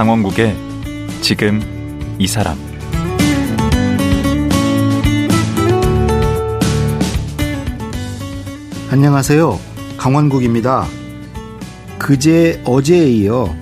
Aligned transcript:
강원국의 0.00 0.56
지금 1.20 1.60
이 2.18 2.26
사람 2.26 2.56
안녕하세요. 8.90 9.60
강원국입니다. 9.98 10.86
그제 11.98 12.62
어제에 12.64 13.10
이어 13.10 13.54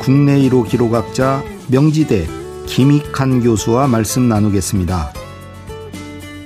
국내 0.00 0.38
1호 0.42 0.68
기록학자 0.68 1.42
명지대 1.66 2.28
김익한 2.68 3.40
교수와 3.40 3.88
말씀 3.88 4.28
나누겠습니다. 4.28 5.12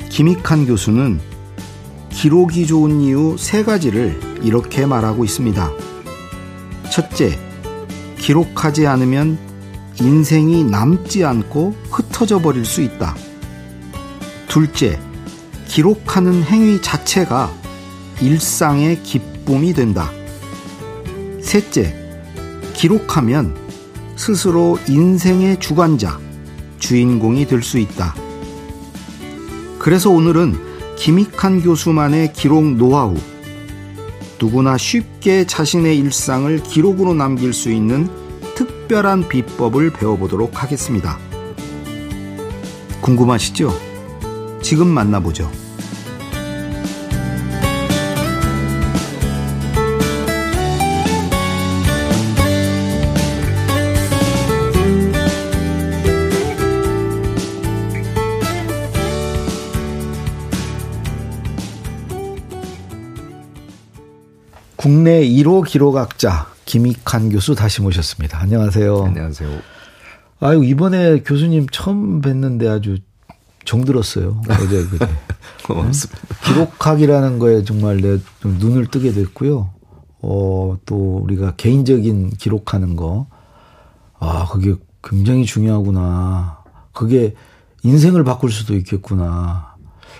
김익한 0.09 0.65
교수는 0.65 1.21
기록이 2.09 2.67
좋은 2.67 3.03
이유 3.03 3.37
세 3.39 3.63
가지를 3.63 4.19
이렇게 4.43 4.87
말하고 4.87 5.23
있습니다. 5.23 5.71
첫째, 6.91 7.39
기록하지 8.25 8.87
않으면 8.87 9.37
인생이 10.01 10.65
남지 10.65 11.27
않고 11.27 11.75
흩어져 11.91 12.41
버릴 12.41 12.65
수 12.65 12.81
있다. 12.81 13.15
둘째, 14.49 14.99
기록하는 15.69 16.43
행위 16.43 16.81
자체가 16.81 17.53
일상의 18.23 19.03
기쁨이 19.03 19.75
된다. 19.75 20.11
셋째, 21.43 21.95
기록하면 22.73 23.55
스스로 24.17 24.79
인생의 24.89 25.61
주관자, 25.61 26.19
주인공이 26.79 27.47
될 27.47 27.63
수 27.63 27.79
있다. 27.79 28.15
그래서 29.79 30.09
오늘은 30.09 30.97
김익한 30.97 31.61
교수만의 31.61 32.33
기록 32.33 32.65
노하우, 32.65 33.17
누구나 34.45 34.77
쉽게 34.77 35.47
자신의 35.47 35.99
일상을 36.01 36.63
기록으로 36.65 37.15
남길 37.15 37.55
수 37.55 37.73
있는 37.73 38.11
특별한 38.55 39.27
비법을 39.31 39.91
배워보도록 39.95 40.63
하겠습니다. 40.63 41.19
궁금하시죠? 43.01 43.73
지금 44.61 44.89
만나보죠. 44.89 45.51
국내 64.85 65.27
1호 65.27 65.67
기록학자 65.67 66.47
김익한 66.67 67.31
교수 67.31 67.55
다시 67.55 67.81
모셨습니다. 67.81 68.39
안녕하세요. 68.39 69.05
안녕하세요. 69.05 69.49
아유 70.41 70.63
이번에 70.63 71.23
교수님 71.23 71.69
처음 71.73 72.21
뵀는데 72.21 72.69
아주 72.69 72.99
정들었어요. 73.65 74.43
어제 74.47 74.85
그제. 74.85 75.09
고맙습니다. 75.65 76.21
기록학이라는 76.45 77.39
거에 77.39 77.65
정말 77.65 77.97
내 78.03 78.19
눈을 78.45 78.89
뜨게 78.89 79.13
됐고요. 79.13 79.71
어, 80.21 80.77
또 80.85 81.17
우리가 81.17 81.55
개인적인 81.57 82.33
기록하는 82.33 82.95
거. 82.95 83.27
아, 84.19 84.47
그게 84.53 84.75
굉장히 85.03 85.47
중요하구나. 85.47 86.59
그게 86.93 87.35
인생을 87.85 88.23
바꿀 88.23 88.53
수도 88.53 88.77
있겠구나. 88.77 89.77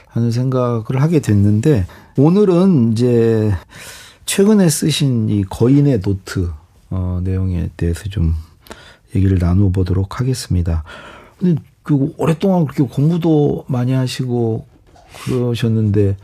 하는 0.09 0.31
생각을 0.31 1.03
하게 1.03 1.21
됐는데 1.21 1.87
오늘은 2.17 2.93
이제 2.93 3.53
최근에 4.27 4.69
쓰신 4.69 5.29
이 5.29 5.45
거인의 5.45 6.01
노트 6.01 6.51
어, 6.91 7.21
내용에 7.23 7.71
대해서 7.77 8.05
좀 8.09 8.35
얘기를 9.15 9.39
나누어 9.39 9.71
보도록 9.71 10.21
하겠습니다. 10.21 10.85
근데 11.39 11.61
그 11.83 12.15
오랫동안 12.17 12.65
그렇게 12.67 12.83
공부도 12.85 13.65
많이 13.69 13.93
하시고 13.93 14.67
그러셨는데 15.25 16.17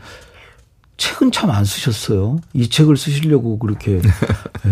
책은 0.97 1.31
참 1.31 1.49
안 1.49 1.65
쓰셨어요. 1.65 2.39
이 2.53 2.69
책을 2.69 2.97
쓰시려고 2.97 3.57
그렇게 3.59 4.01
네? 4.01 4.09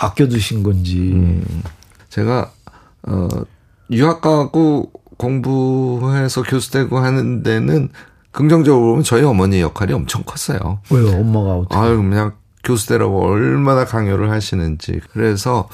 아껴두신 0.00 0.62
건지. 0.62 0.98
음, 1.12 1.62
제가 2.08 2.52
어 3.04 3.28
유학 3.90 4.20
가고 4.20 4.90
공부해서 5.16 6.42
교수 6.42 6.70
되고 6.70 6.98
하는 6.98 7.42
데는 7.42 7.90
긍정적으로 8.38 8.90
보면 8.90 9.02
저희 9.02 9.24
어머니 9.24 9.60
역할이 9.60 9.92
엄청 9.92 10.22
컸어요. 10.22 10.78
왜요? 10.90 11.08
엄마가 11.08 11.56
어떻게? 11.56 11.74
아유, 11.74 11.96
그냥 11.96 12.34
교수되라고 12.62 13.26
얼마나 13.26 13.84
강요를 13.84 14.30
하시는지. 14.30 15.00
그래서 15.12 15.68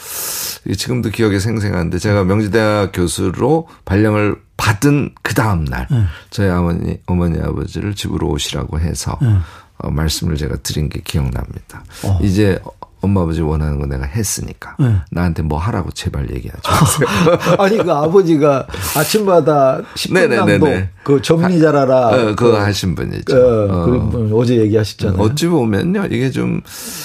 지금도 0.74 1.10
기억이 1.10 1.40
생생한데 1.40 1.98
제가 1.98 2.24
명지대학 2.24 2.92
교수로 2.94 3.68
발령을 3.84 4.36
받은 4.56 5.14
그 5.22 5.34
다음 5.34 5.66
날 5.66 5.86
네. 5.90 6.04
저희 6.30 6.48
어머니 6.48 6.98
어머니 7.04 7.38
아버지를 7.38 7.94
집으로 7.94 8.28
오시라고 8.28 8.80
해서 8.80 9.18
네. 9.20 9.36
어, 9.76 9.90
말씀을 9.90 10.36
제가 10.38 10.56
드린 10.62 10.88
게 10.88 11.02
기억납니다. 11.04 11.84
어. 12.04 12.18
이제 12.22 12.58
엄마 13.04 13.22
아버지 13.22 13.40
원하는 13.40 13.78
거 13.78 13.86
내가 13.86 14.04
했으니까 14.04 14.76
네. 14.78 14.96
나한테 15.10 15.42
뭐 15.42 15.58
하라고 15.58 15.90
제발 15.92 16.30
얘기하지 16.30 16.62
마세요. 16.68 17.08
아니 17.58 17.78
그 17.78 17.92
아버지가 17.92 18.66
아침마다 18.96 19.80
10분 19.94 20.34
정도 20.34 20.66
그 21.02 21.22
정리 21.22 21.60
잘하라. 21.60 22.08
어, 22.08 22.24
그거 22.34 22.52
그, 22.52 22.56
하신 22.56 22.94
분이죠. 22.94 23.36
어, 23.36 23.68
어. 23.70 24.30
어제 24.34 24.56
얘기하셨잖아요. 24.56 25.20
어찌 25.20 25.46
보면요 25.46 26.06
이게 26.06 26.30
좀 26.30 26.62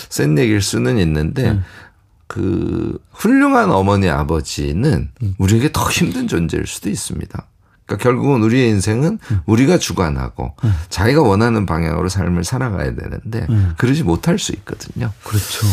센 0.10 0.38
얘기일 0.38 0.62
수는 0.62 0.98
있는데 1.00 1.54
네. 1.54 1.60
그 2.28 3.00
훌륭한 3.12 3.72
어머니 3.72 4.10
아버지는 4.10 5.10
음. 5.22 5.36
우리에게 5.38 5.72
더 5.72 5.90
힘든 5.90 6.28
존재일 6.28 6.68
수도 6.68 6.90
있습니다. 6.90 7.48
그러니까 7.90 7.98
결국은 7.98 8.44
우리의 8.44 8.70
인생은 8.70 9.20
음. 9.32 9.40
우리가 9.48 9.80
주관하고 9.80 10.54
음. 10.64 10.74
자기가 10.90 11.24
원하는 11.24 11.66
방향으로 11.66 12.08
삶을 12.08 12.44
살아가야 12.44 12.94
되는데 12.96 13.48
음. 13.50 13.74
그러지 13.78 14.04
못할 14.04 14.38
수 14.38 14.52
있거든요. 14.54 15.12
그렇죠. 15.24 15.66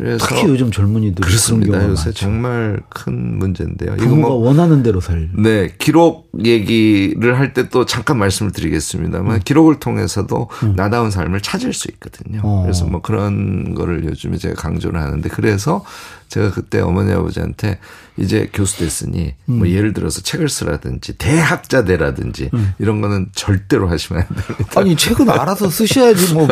그래서 0.00 0.26
특히 0.26 0.44
요즘 0.48 0.70
젊은이들 0.70 1.24
그렇습니다. 1.24 1.76
요새 1.88 2.06
많죠. 2.08 2.12
정말 2.12 2.80
큰 2.88 3.38
문제인데요. 3.38 3.96
이거 3.96 4.16
뭐 4.16 4.30
원하는 4.34 4.82
대로 4.82 5.00
살. 5.00 5.28
네, 5.34 5.72
기록 5.78 6.30
얘기를 6.42 7.38
할 7.38 7.52
때 7.52 7.68
또 7.70 7.84
잠깐 7.84 8.18
말씀을 8.18 8.52
드리겠습니다만 8.52 9.34
음. 9.36 9.40
기록을 9.44 9.78
통해서도 9.80 10.48
음. 10.62 10.72
나다운 10.76 11.10
삶을 11.10 11.40
찾을 11.40 11.72
수 11.72 11.88
있거든요. 11.92 12.40
어. 12.42 12.62
그래서 12.62 12.86
뭐 12.86 13.02
그런 13.02 13.74
거를 13.74 14.04
요즘에 14.04 14.38
제가 14.38 14.54
강조를 14.54 15.00
하는데 15.00 15.28
그래서 15.28 15.84
제가 16.28 16.52
그때 16.52 16.80
어머니 16.80 17.12
아버지한테 17.12 17.78
이제 18.16 18.48
교수 18.52 18.78
됐으니 18.78 19.34
뭐 19.46 19.56
음. 19.56 19.58
뭐 19.58 19.68
예를 19.68 19.92
들어서 19.92 20.20
책을 20.20 20.48
쓰라든지 20.48 21.14
대학자 21.18 21.84
되라든지 21.84 22.50
음. 22.54 22.72
이런 22.78 23.00
거는 23.00 23.30
절대로 23.34 23.88
하시면 23.88 24.22
안 24.22 24.28
됩니다. 24.36 24.80
아니 24.80 24.94
책은 24.96 25.28
알아서 25.28 25.68
쓰셔야지 25.68 26.34
뭐 26.34 26.46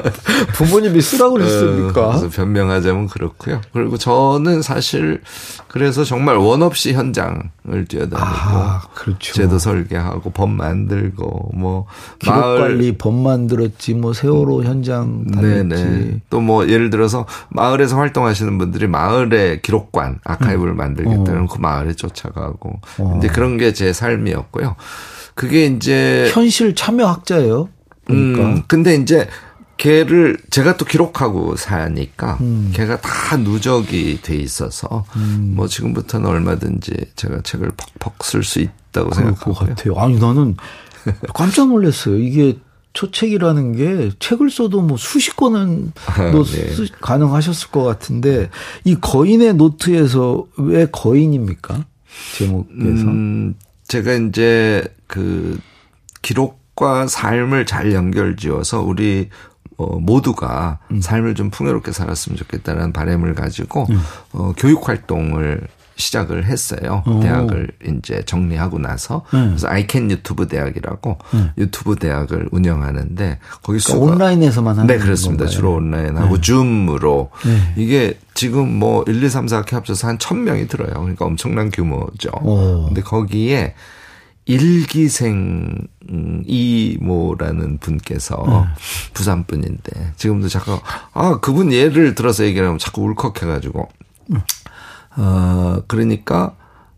부모님이 0.55 1.01
쓰라고 1.01 1.35
그랬습니까? 1.35 2.09
어, 2.09 2.19
그래서 2.19 2.29
변명하자면 2.29 3.07
그렇고 3.09 3.38
요. 3.49 3.61
그리고 3.73 3.97
저는 3.97 4.63
사실 4.63 5.21
그래서 5.69 6.03
정말 6.05 6.37
원 6.37 6.63
없이 6.63 6.93
현장을 6.93 7.85
뛰어다니고 7.89 8.17
아, 8.19 8.83
그렇죠. 8.95 9.33
제도 9.33 9.59
설계하고 9.59 10.31
법 10.31 10.51
만들고 10.51 11.51
뭐 11.55 11.87
기록 12.19 12.35
관리 12.41 12.97
법 12.99 13.15
만들었지 13.15 13.95
뭐 13.95 14.13
세월호 14.13 14.65
현장 14.65 15.25
다녔지. 15.31 16.21
또 16.31 16.41
뭐 16.41 16.69
예를 16.69 16.91
들어서 16.91 17.27
마을에서 17.51 17.97
활동하시는 17.97 18.59
분들이 18.59 18.87
마을에 18.87 19.61
기록관 19.63 20.19
아카이브를 20.25 20.73
음. 20.73 20.77
만들겠다는 20.77 21.43
어. 21.43 21.47
그 21.47 21.59
마을에 21.59 21.93
쫓아가고 21.95 22.81
어. 22.99 23.15
이제 23.19 23.29
그런 23.29 23.57
게 23.59 23.73
제 23.73 23.93
삶이었고요. 23.93 24.75
그게 25.35 25.67
이제 25.67 26.29
현실 26.33 26.75
참여 26.75 27.07
학자예요. 27.07 27.69
그러니까. 28.07 28.43
음, 28.43 28.63
근데 28.67 28.95
이제 28.95 29.29
걔를 29.79 30.37
제가 30.51 30.77
또 30.77 30.85
기록하고 30.85 31.57
사니까 31.57 32.39
음. 32.41 32.71
걔가 32.75 33.01
다 33.01 33.37
누적이 33.37 34.21
돼 34.21 34.37
있어서 34.37 35.05
음. 35.17 35.55
뭐 35.57 35.69
지금부터는 35.69 36.29
얼마든지 36.29 36.93
제가 37.15 37.41
책을 37.43 37.71
퍽퍽 37.77 38.25
쓸 38.25 38.43
수 38.43 38.61
있다고 38.61 39.15
생각하고 39.15 39.55
같아요. 39.55 39.95
아니 39.97 40.19
나는 40.19 40.57
깜짝 41.33 41.69
놀랐어요. 41.69 42.19
이게 42.19 42.59
초책이라는 42.93 43.77
게 43.77 44.11
책을 44.19 44.51
써도 44.51 44.83
뭐 44.83 44.97
수십 44.97 45.37
권은 45.37 45.93
아, 46.07 46.33
네. 46.33 46.43
쓰, 46.43 46.89
가능하셨을 47.01 47.71
것 47.71 47.85
같은데 47.85 48.51
이 48.83 48.97
거인의 48.97 49.55
노트에서 49.55 50.45
왜 50.57 50.87
거인입니까? 50.87 51.87
제목에서 52.37 53.05
음, 53.05 53.55
제가 53.87 54.15
이제 54.15 54.83
그 55.07 55.61
기록 56.21 56.59
과 56.79 57.09
삶을 57.09 57.67
잘 57.67 57.93
연결지어서 57.93 58.83
우리 58.83 59.31
어, 59.77 59.99
모두가 59.99 60.79
음. 60.91 61.01
삶을 61.01 61.35
좀 61.35 61.51
풍요롭게 61.51 61.93
살았으면 61.93 62.37
좋겠다는 62.37 62.93
바람을 62.93 63.35
가지고 63.35 63.87
음. 63.91 64.01
어, 64.33 64.53
교육 64.57 64.89
활동을 64.89 65.69
시작을 65.99 66.47
했어요. 66.47 67.03
오. 67.07 67.21
대학을 67.21 67.73
이제 67.85 68.23
정리하고 68.25 68.79
나서 68.79 69.25
네. 69.33 69.47
그래서 69.49 69.69
아이캔 69.69 70.11
유튜브 70.11 70.47
대학이라고 70.47 71.19
네. 71.33 71.53
유튜브 71.59 71.97
대학을 71.97 72.49
운영하는데 72.53 73.39
거기 73.63 73.81
수가 73.81 73.99
그러니까 73.99 74.15
온라인에서만 74.15 74.79
하는 74.79 74.87
네 74.87 74.99
그렇습니다. 74.99 75.45
건가요? 75.45 75.57
주로 75.57 75.75
온라인하고 75.75 76.37
네. 76.37 76.41
줌으로 76.41 77.31
네. 77.45 77.75
이게 77.77 78.19
지금 78.35 78.79
뭐 78.79 79.03
1, 79.09 79.23
2, 79.23 79.29
3, 79.29 79.47
4학기 79.47 79.73
합쳐서 79.73 80.07
한 80.07 80.19
1000명이 80.19 80.69
들어요. 80.69 80.93
그러니까 80.93 81.25
엄청난 81.25 81.71
규모죠. 81.71 82.31
오. 82.43 82.85
근데 82.87 83.03
거기에 83.03 83.75
일기생 84.49 85.77
음, 86.11 86.43
이모라는 86.47 87.79
분께서 87.79 88.43
네. 88.47 88.65
부산 89.13 89.45
분인데 89.45 90.15
지금도 90.17 90.49
자꾸 90.49 90.81
아 91.13 91.39
그분 91.41 91.71
예를 91.71 92.15
들어서 92.15 92.45
얘기를 92.45 92.67
하면 92.67 92.79
자꾸 92.79 93.03
울컥해가지고 93.03 93.89
어 95.19 95.77
그러니까 95.87 96.55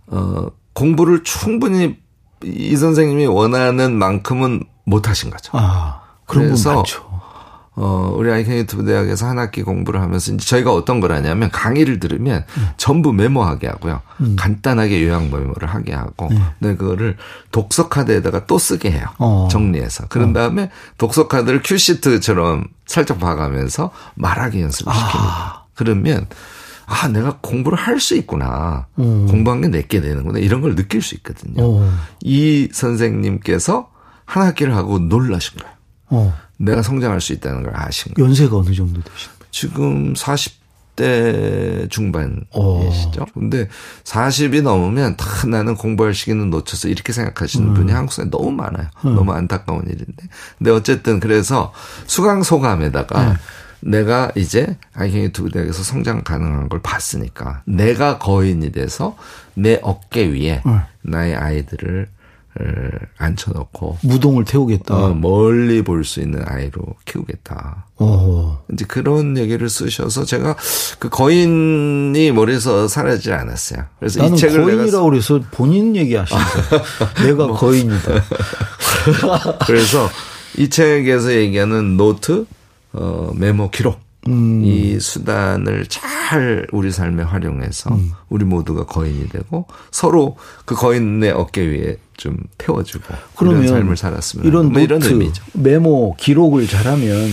어 0.06 0.46
공부를 0.74 1.24
충분히 1.24 1.98
이 2.44 2.76
선생님이 2.76 3.26
원하는 3.26 3.98
만큼은 3.98 4.62
못 4.84 5.08
하신 5.08 5.30
거죠. 5.30 5.50
아, 5.54 6.02
그래서. 6.26 6.84
어, 7.76 8.12
우리 8.16 8.30
아이캔 8.30 8.56
유튜브 8.58 8.84
대학에서 8.84 9.26
한 9.26 9.38
학기 9.38 9.62
공부를 9.62 10.00
하면서 10.02 10.32
이제 10.32 10.44
저희가 10.44 10.72
어떤 10.72 11.00
걸 11.00 11.12
하냐면 11.12 11.50
강의를 11.50 12.00
들으면 12.00 12.44
전부 12.76 13.12
메모하게 13.12 13.68
하고요. 13.68 14.02
간단하게 14.36 15.06
요약 15.06 15.22
메모를 15.24 15.68
하게 15.68 15.94
하고, 15.94 16.28
네, 16.58 16.74
그거를 16.76 17.16
독서 17.52 17.88
카드에다가 17.88 18.46
또 18.46 18.58
쓰게 18.58 18.90
해요. 18.90 19.06
어. 19.18 19.48
정리해서. 19.50 20.06
그런 20.08 20.32
다음에 20.32 20.70
독서 20.98 21.28
카드를 21.28 21.62
큐시트처럼 21.64 22.64
살짝 22.86 23.18
봐가면서 23.20 23.90
말하기 24.16 24.60
연습을 24.60 24.92
시킵니다. 24.92 25.60
그러면 25.74 26.26
아, 26.86 27.06
내가 27.06 27.38
공부를 27.40 27.78
할 27.78 28.00
수 28.00 28.16
있구나. 28.16 28.88
음. 28.98 29.26
공부한 29.28 29.60
게 29.60 29.68
내게 29.68 30.00
되는구나. 30.00 30.40
이런 30.40 30.60
걸 30.60 30.74
느낄 30.74 31.00
수 31.02 31.14
있거든요. 31.14 31.62
어. 31.64 31.92
이 32.20 32.68
선생님께서 32.72 33.88
한 34.24 34.46
학기를 34.46 34.74
하고 34.74 34.98
놀라신 34.98 35.58
거예요. 35.60 35.74
어. 36.10 36.34
내가 36.60 36.82
성장할 36.82 37.20
수 37.20 37.32
있다는 37.32 37.62
걸 37.62 37.72
아신 37.74 38.12
거예요. 38.14 38.28
연세가 38.28 38.56
어느 38.56 38.72
정도 38.74 39.00
되시는 39.00 39.34
거예요? 39.38 39.50
지금 39.50 40.12
40대 40.14 41.84
어. 41.84 41.88
중반이시죠. 41.88 43.26
근데 43.32 43.68
40이 44.04 44.62
넘으면 44.62 45.16
다 45.16 45.46
나는 45.48 45.74
공부할 45.74 46.12
시기는 46.12 46.50
놓쳐서 46.50 46.88
이렇게 46.88 47.12
생각하시는 47.12 47.68
음. 47.68 47.74
분이 47.74 47.92
한국 47.92 48.12
사회에 48.12 48.28
너무 48.30 48.52
많아요. 48.52 48.88
너무 49.02 49.32
안타까운 49.32 49.84
일인데. 49.86 50.24
근데 50.58 50.70
어쨌든 50.70 51.18
그래서 51.18 51.72
수강 52.06 52.42
소감에다가 52.42 53.32
네. 53.32 53.34
내가 53.82 54.30
이제 54.34 54.76
아이캔 54.92 55.22
유튜브 55.22 55.50
대학에서 55.50 55.82
성장 55.82 56.22
가능한 56.22 56.68
걸 56.68 56.82
봤으니까 56.82 57.62
내가 57.64 58.18
거인이 58.18 58.70
돼서 58.72 59.16
내 59.54 59.80
어깨 59.82 60.26
위에 60.26 60.60
네. 60.64 60.80
나의 61.00 61.34
아이들을 61.34 62.06
어, 62.06 62.19
앉혀놓고 63.18 63.98
무동을 64.02 64.44
태우겠다. 64.44 64.94
어, 64.96 65.14
멀리 65.14 65.82
볼 65.82 66.04
수 66.04 66.20
있는 66.20 66.42
아이로 66.46 66.82
키우겠다. 67.04 67.86
어. 67.96 68.62
이제 68.72 68.84
그런 68.86 69.36
얘기를 69.38 69.68
쓰셔서 69.68 70.24
제가 70.24 70.56
그 70.98 71.08
거인이 71.08 72.32
머리에서 72.32 72.88
사라지지 72.88 73.32
않았어요. 73.32 73.84
그래서 73.98 74.20
나는 74.22 74.34
이 74.34 74.38
책을 74.38 74.62
거인이라고 74.64 74.86
내가 74.90 75.02
그래서 75.10 75.40
본인 75.50 75.94
얘기하시는 75.96 76.40
거예요. 76.42 76.84
내가 77.24 77.46
뭐. 77.46 77.56
거인이다. 77.56 78.20
쓰- 78.80 79.58
그래서 79.66 80.08
이 80.56 80.68
책에서 80.68 81.32
얘기하는 81.32 81.96
노트, 81.96 82.46
어, 82.92 83.30
메모 83.36 83.70
기록 83.70 84.00
음. 84.28 84.62
이 84.64 85.00
수단을 85.00 85.86
잘 85.86 86.66
우리 86.72 86.90
삶에 86.90 87.22
활용해서 87.22 87.94
음. 87.94 88.12
우리 88.28 88.44
모두가 88.44 88.84
거인이 88.84 89.28
되고 89.28 89.66
서로 89.90 90.36
그 90.64 90.74
거인의 90.74 91.30
어깨 91.32 91.62
위에 91.62 91.96
좀 92.16 92.36
태워주고 92.58 93.04
그러면 93.34 93.64
이런 93.64 93.74
삶을 93.74 93.96
살았으면 93.96 94.46
이런 94.46 94.72
뭐 94.72 94.82
이런 94.82 95.00
노트, 95.00 95.12
의미죠. 95.12 95.42
메모, 95.54 96.14
기록을 96.18 96.66
잘하면 96.66 97.30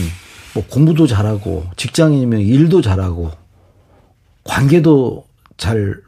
뭐 0.54 0.64
공부도 0.66 1.08
잘하고 1.08 1.66
직장인이면 1.76 2.40
일도 2.40 2.82
잘하고 2.82 3.32
관계도 4.46 5.26
잘 5.58 6.02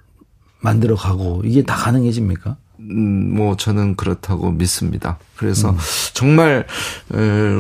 만들어 0.61 0.95
가고 0.95 1.41
이게 1.43 1.61
다 1.61 1.75
가능해집니까? 1.75 2.57
음, 2.89 3.35
뭐 3.35 3.55
저는 3.55 3.95
그렇다고 3.95 4.51
믿습니다. 4.51 5.17
그래서 5.35 5.69
음. 5.69 5.77
정말 6.13 6.65
에, 7.13 7.17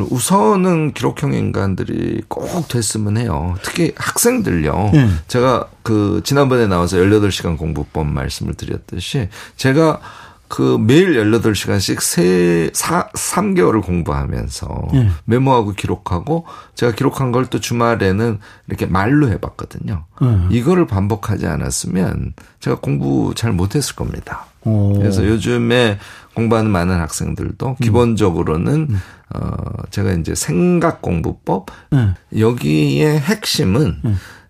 우선은 0.09 0.93
기록형 0.93 1.33
인간들이 1.33 2.23
꼭 2.27 2.67
됐으면 2.67 3.17
해요. 3.17 3.55
특히 3.63 3.93
학생들요. 3.95 4.89
네. 4.93 5.09
제가 5.27 5.67
그 5.83 6.21
지난번에 6.23 6.67
나와서 6.67 6.97
18시간 6.97 7.57
공부법 7.57 8.07
말씀을 8.07 8.55
드렸듯이 8.55 9.29
제가 9.55 10.01
그 10.49 10.77
매일 10.79 11.13
18시간씩 11.13 12.01
세, 12.01 12.71
사, 12.73 13.07
3개월을 13.09 13.83
공부하면서 13.83 14.87
네. 14.93 15.09
메모하고 15.25 15.73
기록하고 15.73 16.45
제가 16.75 16.93
기록한 16.93 17.31
걸 17.31 17.45
또 17.49 17.59
주말에는 17.59 18.39
이렇게 18.67 18.85
말로 18.87 19.29
해봤거든요. 19.29 20.05
네. 20.21 20.47
이거를 20.49 20.85
반복하지 20.87 21.47
않았으면 21.47 22.33
제가 22.59 22.79
공부 22.79 23.33
잘 23.35 23.53
못했을 23.53 23.95
겁니다. 23.95 24.47
어. 24.65 24.93
그래서 24.97 25.25
요즘에 25.25 25.99
공부하는 26.33 26.69
많은 26.71 26.99
학생들도 26.99 27.75
기본적으로는 27.81 28.89
어 29.35 29.51
제가 29.91 30.11
이제 30.13 30.33
생각 30.35 31.01
공부법 31.01 31.67
네. 31.91 32.09
여기에 32.37 33.19
핵심은 33.19 34.01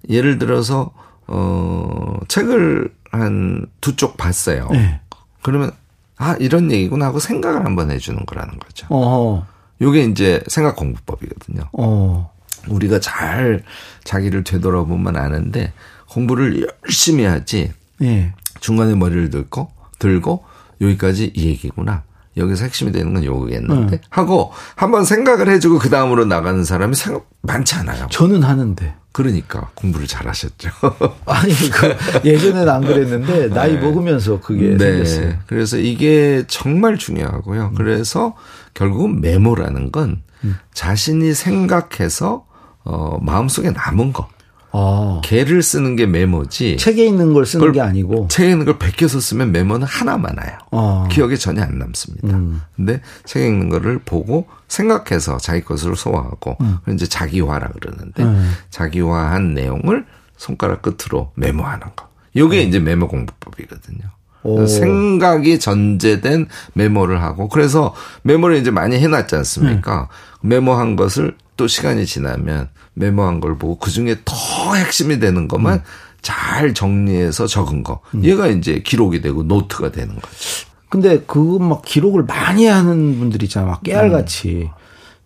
예를 0.09 0.39
들어서 0.39 0.91
어 1.27 2.17
책을 2.27 2.93
한 3.11 3.65
두 3.81 3.95
쪽 3.95 4.17
봤어요. 4.17 4.69
네. 4.71 4.99
그러면 5.41 5.71
아 6.19 6.35
이런 6.37 6.69
얘기구나 6.71 7.07
하고 7.07 7.17
생각을 7.17 7.65
한번 7.65 7.89
해주는 7.89 8.25
거라는 8.25 8.59
거죠. 8.59 8.85
어. 8.89 9.47
요게 9.81 10.03
이제 10.03 10.43
생각 10.47 10.75
공부법이거든요. 10.75 11.69
어. 11.71 12.31
우리가 12.67 12.99
잘 12.99 13.63
자기를 14.03 14.43
되돌아보면 14.43 15.15
아는데 15.15 15.71
공부를 16.09 16.67
열심히 16.83 17.23
하지 17.23 17.71
예. 18.01 18.33
중간에 18.59 18.95
머리를 18.95 19.29
들고 19.29 19.71
들고 19.97 20.43
여기까지 20.81 21.31
이 21.33 21.47
얘기구나. 21.47 22.03
여기서 22.37 22.63
핵심이 22.65 22.91
되는 22.91 23.13
건 23.13 23.23
요거겠는데 23.23 23.97
네. 23.97 24.01
하고 24.09 24.51
한번 24.75 25.03
생각을 25.03 25.49
해주고 25.49 25.79
그 25.79 25.89
다음으로 25.89 26.25
나가는 26.25 26.63
사람이 26.63 26.95
생각 26.95 27.29
많지 27.41 27.75
않아요. 27.75 28.07
저는 28.09 28.43
하는데. 28.43 28.95
그러니까 29.11 29.71
공부를 29.73 30.07
잘하셨죠. 30.07 30.69
아니 31.25 31.51
그 31.53 31.95
예전에는 32.23 32.69
안 32.69 32.81
그랬는데 32.81 33.49
나이 33.49 33.73
네. 33.73 33.79
먹으면서 33.79 34.39
그게 34.39 34.77
생겼어요. 34.77 35.33
그래서 35.47 35.77
이게 35.77 36.43
정말 36.47 36.97
중요하고요. 36.97 37.73
그래서 37.75 38.35
결국은 38.75 39.19
메모라는 39.19 39.91
건 39.91 40.21
음. 40.43 40.57
자신이 40.73 41.33
생각해서 41.33 42.45
어 42.83 43.17
마음속에 43.21 43.71
남은 43.71 44.13
거. 44.13 44.29
아. 44.71 45.21
개를 45.23 45.63
쓰는 45.63 45.95
게 45.95 46.05
메모지. 46.05 46.77
책에 46.77 47.05
있는 47.05 47.33
걸 47.33 47.45
쓰는 47.45 47.71
게 47.71 47.81
아니고. 47.81 48.27
책에 48.29 48.51
있는 48.51 48.65
걸 48.65 48.77
베껴서 48.77 49.19
쓰면 49.19 49.51
메모는 49.51 49.87
하나만 49.87 50.35
와요. 50.37 50.57
아. 50.71 51.07
기억에 51.11 51.35
전혀 51.35 51.61
안 51.63 51.79
남습니다. 51.79 52.35
음. 52.35 52.61
근데 52.75 53.01
책에 53.25 53.47
있는 53.47 53.69
거를 53.69 53.99
보고 53.99 54.47
생각해서 54.67 55.37
자기 55.37 55.61
것으로 55.63 55.95
소화하고 55.95 56.57
그걸 56.57 56.93
이제 56.93 57.07
자기화라 57.07 57.69
그러는데 57.79 58.23
음. 58.23 58.51
자기화한 58.69 59.53
내용을 59.53 60.05
손가락 60.37 60.81
끝으로 60.81 61.31
메모하는 61.35 61.87
거. 61.95 62.07
이게 62.33 62.61
이제 62.61 62.79
메모 62.79 63.07
공부법이거든요. 63.07 63.99
오. 64.43 64.65
생각이 64.65 65.59
전제된 65.59 66.47
메모를 66.73 67.21
하고 67.21 67.49
그래서 67.49 67.93
메모를 68.23 68.57
이제 68.57 68.71
많이 68.71 68.97
해놨지 68.97 69.35
않습니까? 69.35 70.07
메모한 70.41 70.95
것을 70.95 71.35
또 71.57 71.67
시간이 71.67 72.05
지나면 72.05 72.69
메모한 72.93 73.41
걸 73.41 73.57
보고 73.57 73.77
그 73.77 73.91
중에 73.91 74.15
더 74.23 74.75
핵심이 74.75 75.19
되는 75.19 75.47
것만 75.47 75.83
잘 76.21 76.73
정리해서 76.73 77.47
적은 77.47 77.83
거. 77.83 78.01
얘가 78.23 78.47
이제 78.47 78.81
기록이 78.85 79.21
되고 79.21 79.43
노트가 79.43 79.91
되는 79.91 80.15
거죠. 80.15 80.67
근데 80.89 81.19
그거 81.19 81.63
막 81.63 81.81
기록을 81.83 82.23
많이 82.23 82.65
하는 82.65 83.19
분들 83.19 83.43
있잖아. 83.43 83.67
막 83.67 83.83
깨알같이. 83.83 84.69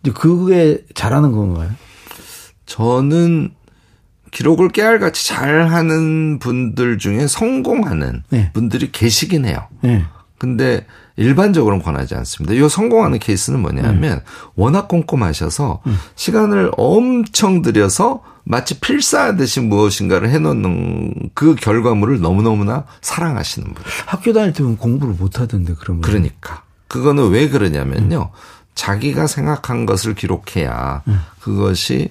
이제 0.03 0.11
그게 0.11 0.83
잘하는 0.93 1.31
건가요? 1.31 1.69
저는 2.65 3.51
기록을 4.33 4.69
깨알같이 4.69 5.27
잘 5.27 5.69
하는 5.69 6.39
분들 6.39 6.97
중에 6.97 7.27
성공하는 7.27 8.23
네. 8.29 8.51
분들이 8.53 8.91
계시긴 8.91 9.45
해요. 9.45 9.67
예. 9.85 10.05
근데 10.37 10.85
일반적으로는 11.15 11.83
권하지 11.83 12.15
않습니다. 12.15 12.53
이 12.53 12.67
성공하는 12.67 13.19
케이스는 13.19 13.61
뭐냐면 13.61 14.21
워낙 14.55 14.87
꼼꼼하셔서 14.87 15.81
시간을 16.15 16.71
엄청 16.75 17.61
들여서 17.61 18.23
마치 18.43 18.79
필사하듯이 18.79 19.61
무엇인가를 19.61 20.29
해놓는 20.31 21.29
그 21.33 21.55
결과물을 21.55 22.19
너무너무나 22.19 22.83
사랑하시는 23.01 23.73
분. 23.73 23.83
학교 24.05 24.33
다닐 24.33 24.51
때는 24.51 24.75
공부를 24.75 25.13
못 25.13 25.39
하던데 25.39 25.75
그러면. 25.79 26.01
그러니까. 26.01 26.63
그거는 26.89 27.29
왜 27.29 27.47
그러냐면요. 27.47 28.31
자기가 28.75 29.27
생각한 29.27 29.85
것을 29.85 30.15
기록해야 30.15 31.03
그것이 31.39 32.09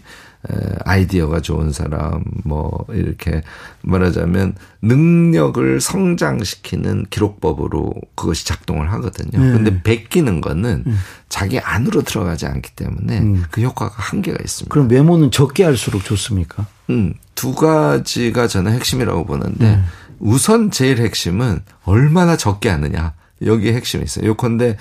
아이디어가 0.85 1.41
좋은 1.41 1.71
사람, 1.73 2.25
뭐, 2.45 2.85
이렇게 2.91 3.43
말하자면 3.83 4.55
능력을 4.83 5.81
성장시키는 5.81 7.07
기록법으로 7.11 7.93
그것이 8.15 8.45
작동을 8.47 8.93
하거든요. 8.93 9.45
네. 9.45 9.53
근데 9.53 9.83
베끼는 9.83 10.41
거는 10.41 10.85
음. 10.87 10.99
자기 11.29 11.61
안으로 11.61 12.03
들어가지 12.03 12.47
않기 12.47 12.73
때문에 12.75 13.21
음. 13.21 13.45
그 13.51 13.63
효과가 13.63 13.95
한계가 13.97 14.39
있습니다. 14.41 14.73
그럼 14.73 14.89
메모는 14.89 15.31
적게 15.31 15.65
할수록 15.65 16.05
좋습니까? 16.05 16.67
음, 16.91 17.15
두 17.35 17.55
가지가 17.55 18.49
저는 18.49 18.73
핵심이라고 18.73 19.25
보는데 19.25 19.77
음. 19.77 19.85
우선 20.19 20.71
제일 20.71 20.99
핵심은 20.99 21.61
얼마나 21.85 22.37
적게 22.37 22.69
하느냐. 22.69 23.15
여기에 23.45 23.75
핵심이 23.75 24.05
있어요. 24.05 24.27
요컨대 24.27 24.77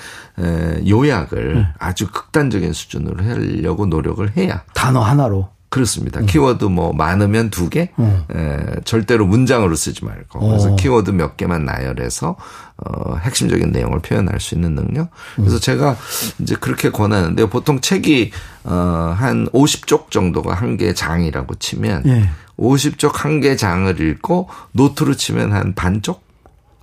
요약을 0.88 1.54
네. 1.56 1.68
아주 1.80 2.10
극단적인 2.12 2.74
수준으로 2.74 3.24
하려고 3.24 3.86
노력을 3.86 4.30
해야 4.38 4.64
단어 4.74 5.02
하나로 5.02 5.50
그렇습니다. 5.70 6.20
음. 6.20 6.26
키워드 6.26 6.66
뭐 6.66 6.92
많으면 6.92 7.50
두 7.50 7.70
개, 7.70 7.92
음. 7.98 8.26
에, 8.30 8.82
절대로 8.84 9.26
문장으로 9.26 9.74
쓰지 9.76 10.04
말고 10.04 10.40
그래서 10.42 10.74
어. 10.74 10.76
키워드 10.76 11.12
몇 11.12 11.38
개만 11.38 11.64
나열해서 11.64 12.36
어, 12.76 13.16
핵심적인 13.16 13.72
내용을 13.72 14.00
표현할 14.02 14.42
수 14.42 14.54
있는 14.56 14.76
능력. 14.76 15.12
그래서 15.38 15.56
음. 15.56 15.60
제가 15.62 15.96
이제 16.40 16.56
그렇게 16.60 16.90
권하는데요. 16.92 17.48
보통 17.48 17.80
책이 17.80 18.32
어, 18.66 19.16
한 19.18 19.48
50쪽 19.54 20.12
정도가 20.12 20.54
한 20.56 20.76
개 20.76 20.94
장이라고 20.94 21.56
치면 21.56 22.04
예. 22.08 22.30
50쪽 22.58 23.14
한 23.16 23.40
개 23.40 23.56
장을 23.56 23.98
읽고 24.02 24.50
노트로 24.74 25.14
치면 25.16 25.54
한 25.54 25.74
반쪽 25.74 26.22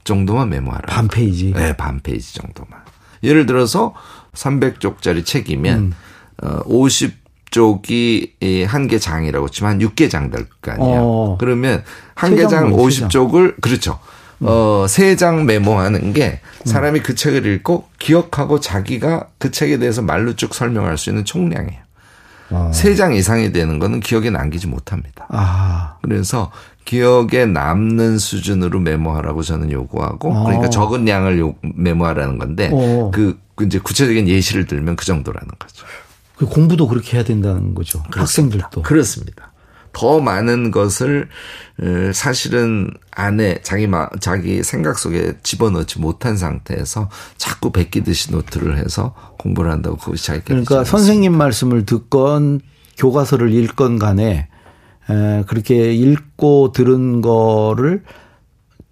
정도만 0.08 0.48
메모하라. 0.50 0.86
반 0.86 1.06
페이지. 1.06 1.52
네, 1.52 1.76
반 1.76 2.00
페이지 2.00 2.34
정도만. 2.34 2.80
예를 3.22 3.46
들어서 3.46 3.94
300쪽짜리 4.34 5.24
책이면 5.24 5.78
음. 5.78 5.92
어, 6.42 6.60
50쪽이 7.52 8.66
한 8.66 8.88
개 8.88 8.98
장이라고 8.98 9.48
치면 9.48 9.72
한 9.72 9.78
6개 9.80 10.10
장 10.10 10.30
될 10.30 10.46
거 10.60 10.72
아니에요. 10.72 11.00
어. 11.00 11.36
그러면 11.38 11.82
한 12.14 12.34
개 12.36 12.46
장 12.48 12.72
50쪽을 12.72 13.60
그렇죠. 13.60 13.98
음. 14.40 14.46
어, 14.48 14.86
세 14.88 15.16
장 15.16 15.46
메모하는 15.46 16.12
게 16.12 16.40
사람이 16.64 17.00
그 17.00 17.14
책을 17.14 17.44
읽고 17.46 17.88
기억하고 17.98 18.60
자기가 18.60 19.28
그 19.38 19.50
책에 19.50 19.78
대해서 19.78 20.02
말로 20.02 20.34
쭉 20.36 20.54
설명할 20.54 20.96
수 20.98 21.10
있는 21.10 21.24
총량이에요. 21.24 21.80
어. 22.50 22.70
세장 22.72 23.14
이상이 23.14 23.52
되는 23.52 23.78
거는 23.78 24.00
기억에 24.00 24.30
남기지 24.30 24.68
못합니다. 24.68 25.26
아. 25.28 25.96
그래서 26.02 26.50
기억에 26.88 27.44
남는 27.44 28.16
수준으로 28.16 28.80
메모하라고 28.80 29.42
저는 29.42 29.70
요구하고 29.70 30.32
어. 30.32 30.44
그러니까 30.44 30.70
적은 30.70 31.06
양을 31.06 31.38
요, 31.38 31.54
메모하라는 31.74 32.38
건데 32.38 32.70
어. 32.72 33.10
그, 33.12 33.38
그 33.54 33.66
이제 33.66 33.78
구체적인 33.78 34.26
예시를 34.26 34.66
들면 34.66 34.96
그 34.96 35.04
정도라는 35.04 35.48
거죠. 35.58 35.84
그 36.36 36.46
공부도 36.46 36.88
그렇게 36.88 37.18
해야 37.18 37.24
된다는 37.24 37.74
거죠. 37.74 38.02
그렇습니다. 38.10 38.22
학생들도. 38.22 38.82
그렇습니다. 38.88 39.52
더 39.92 40.20
많은 40.20 40.70
것을 40.70 41.28
사실은 42.14 42.90
안에 43.10 43.60
자기 43.62 43.86
마, 43.86 44.08
자기 44.20 44.62
생각 44.62 44.98
속에 44.98 45.34
집어넣지 45.42 46.00
못한 46.00 46.38
상태에서 46.38 47.10
자꾸 47.36 47.70
베끼듯이 47.70 48.32
노트를 48.32 48.78
해서 48.78 49.14
공부를 49.38 49.70
한다고 49.70 49.98
그것이 49.98 50.24
자기 50.24 50.40
그러니까 50.44 50.84
선생님 50.84 51.36
말씀을 51.36 51.84
듣건 51.84 52.62
교과서를 52.96 53.52
읽건 53.52 53.98
간에 53.98 54.24
에, 54.24 54.48
그렇게 55.46 55.92
읽고 55.94 56.72
들은 56.72 57.20
거를 57.22 58.02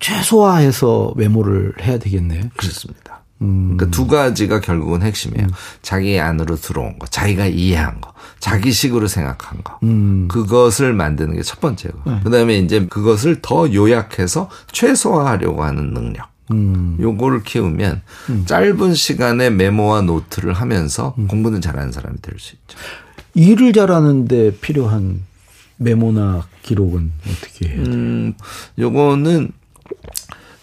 최소화해서 0.01 1.15
메모를 1.17 1.75
해야 1.83 1.99
되겠네요. 1.99 2.45
그렇습니다. 2.57 3.23
음. 3.43 3.77
그러니까 3.77 3.95
두 3.95 4.07
가지가 4.07 4.61
결국은 4.61 5.03
핵심이에요. 5.03 5.47
음. 5.47 5.53
자기 5.83 6.19
안으로 6.19 6.57
들어온 6.57 6.99
거, 6.99 7.07
자기가 7.07 7.47
이해한 7.47 8.01
거, 8.01 8.13
자기식으로 8.41 9.09
생각한 9.09 9.63
거. 9.63 9.79
음. 9.83 10.27
그것을 10.29 10.95
만드는 10.95 11.37
게 11.37 11.43
첫 11.43 11.61
번째고. 11.61 11.99
네. 12.11 12.21
그다음에 12.25 12.59
이제 12.59 12.87
그것을 12.87 13.41
더 13.43 13.71
요약해서 13.73 14.49
최소화하려고 14.73 15.65
하는 15.65 15.93
능력. 15.93 16.29
음. 16.53 16.97
요거를 17.01 17.43
키우면 17.43 18.03
음. 18.31 18.45
짧은 18.47 18.95
시간에 18.95 19.51
메모와 19.51 20.03
노트를 20.03 20.53
하면서 20.55 21.15
음. 21.19 21.27
공부는 21.27 21.61
잘하는 21.61 21.93
사람이 21.93 22.17
될 22.23 22.37
수 22.39 22.55
있죠. 22.55 22.79
일을 23.35 23.73
잘하는데 23.75 24.59
필요한 24.61 25.25
메모나 25.79 26.47
기록은 26.63 27.13
어떻게 27.23 27.69
해야 27.69 27.77
돼요? 27.85 27.95
음, 27.95 28.35
요거는 28.79 29.53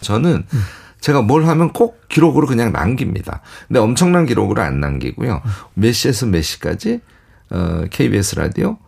저는 0.00 0.44
음. 0.52 0.60
제가 1.00 1.22
뭘 1.22 1.46
하면 1.46 1.72
꼭 1.72 2.08
기록으로 2.08 2.46
그냥 2.46 2.72
남깁니다. 2.72 3.40
근데 3.68 3.78
엄청난 3.80 4.26
기록으로 4.26 4.62
안 4.62 4.80
남기고요. 4.80 5.42
몇 5.74 5.92
시에서 5.92 6.26
몇 6.26 6.42
시까지 6.42 7.00
어, 7.50 7.84
KBS 7.90 8.36
라디오 8.36 8.78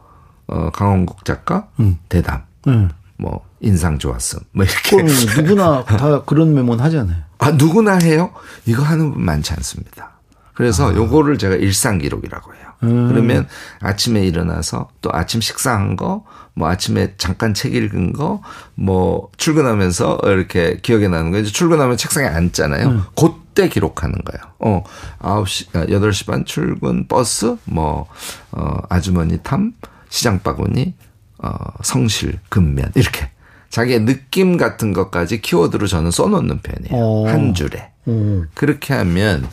어, 0.46 0.70
강원국 0.70 1.24
작가 1.24 1.68
음. 1.78 1.98
대담. 2.08 2.42
음. 2.68 2.90
뭐 3.18 3.44
인상 3.60 3.98
좋았음. 3.98 4.40
뭐 4.52 4.64
이렇게 4.64 5.40
누구나 5.42 5.84
다 5.84 6.22
그런 6.24 6.54
메모는 6.54 6.82
하잖아요. 6.84 7.22
아 7.38 7.50
누구나 7.50 7.98
해요? 7.98 8.32
이거 8.64 8.82
하는 8.82 9.12
분 9.12 9.24
많지 9.24 9.52
않습니다. 9.54 10.12
그래서 10.54 10.90
아. 10.90 10.94
요거를 10.94 11.38
제가 11.38 11.56
일상 11.56 11.98
기록이라고 11.98 12.54
해요. 12.54 12.65
음. 12.82 13.08
그러면 13.08 13.48
아침에 13.80 14.22
일어나서 14.24 14.88
또 15.00 15.10
아침 15.12 15.40
식사한 15.40 15.96
거, 15.96 16.24
뭐 16.54 16.68
아침에 16.68 17.14
잠깐 17.18 17.54
책 17.54 17.74
읽은 17.74 18.12
거, 18.12 18.42
뭐 18.74 19.30
출근하면서 19.36 20.20
이렇게 20.24 20.78
기억에 20.82 21.08
나는 21.08 21.30
거. 21.30 21.38
이제 21.38 21.50
출근하면 21.50 21.96
책상에 21.96 22.26
앉잖아요. 22.26 22.88
음. 22.88 23.02
그때 23.14 23.68
기록하는 23.68 24.16
거예요. 24.24 24.54
어, 24.58 24.84
9시, 25.20 25.70
8시 25.72 26.28
아, 26.28 26.32
반 26.32 26.44
출근 26.44 27.06
버스, 27.08 27.56
뭐, 27.64 28.06
어, 28.52 28.78
아주머니 28.88 29.38
탐, 29.42 29.72
시장 30.08 30.40
바구니, 30.42 30.94
어, 31.38 31.50
성실, 31.82 32.38
근면, 32.48 32.92
이렇게. 32.94 33.30
자기의 33.68 34.06
느낌 34.06 34.56
같은 34.56 34.92
것까지 34.92 35.40
키워드로 35.40 35.86
저는 35.86 36.10
써놓는 36.10 36.60
편이에요. 36.62 36.94
어. 36.94 37.28
한 37.28 37.52
줄에. 37.52 37.90
오. 38.06 38.44
그렇게 38.54 38.94
하면 38.94 39.46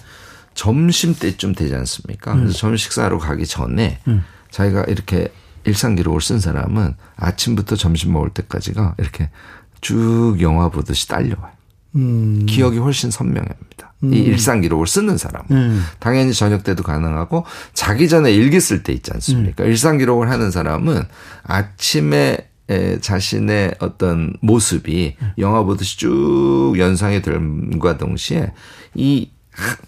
점심 0.54 1.16
때쯤 1.16 1.56
되지 1.56 1.76
않습니까? 1.76 2.34
음. 2.34 2.42
그래서 2.42 2.58
점심 2.58 2.78
식사하러 2.78 3.18
가기 3.18 3.46
전에 3.46 4.00
음. 4.08 4.24
자기가 4.52 4.84
이렇게 4.84 5.32
일상 5.66 5.96
기록을 5.96 6.22
쓴 6.22 6.40
사람은 6.40 6.96
아침부터 7.16 7.76
점심 7.76 8.14
먹을 8.14 8.30
때까지가 8.30 8.96
이렇게 8.98 9.30
쭉 9.82 10.38
영화 10.42 10.70
보듯이 10.70 11.08
딸려와요. 11.08 11.54
음. 11.96 12.46
기억이 12.48 12.78
훨씬 12.78 13.12
선명합니다. 13.12 13.94
이 14.04 14.06
음. 14.06 14.14
일상 14.14 14.62
기록을 14.62 14.88
쓰는 14.88 15.18
사람은 15.18 15.48
음. 15.52 15.84
당연히 16.00 16.34
저녁 16.34 16.64
때도 16.64 16.84
가능하고 16.84 17.46
자기 17.74 18.10
전에 18.10 18.34
일기 18.34 18.60
쓸 18.60 18.84
때 18.84 18.92
있지 18.92 19.12
않습니까? 19.14 19.64
음. 19.64 19.70
일상 19.70 19.98
기록을 19.98 20.30
하는 20.30 20.52
사람은 20.52 21.04
아침에 21.44 22.50
에, 22.70 23.00
자신의 23.00 23.76
어떤 23.80 24.34
모습이 24.42 25.16
영화 25.38 25.64
보듯이 25.64 25.98
쭉 25.98 26.76
연상이 26.78 27.22
됨과 27.22 27.98
동시에 27.98 28.54
이 28.96 29.30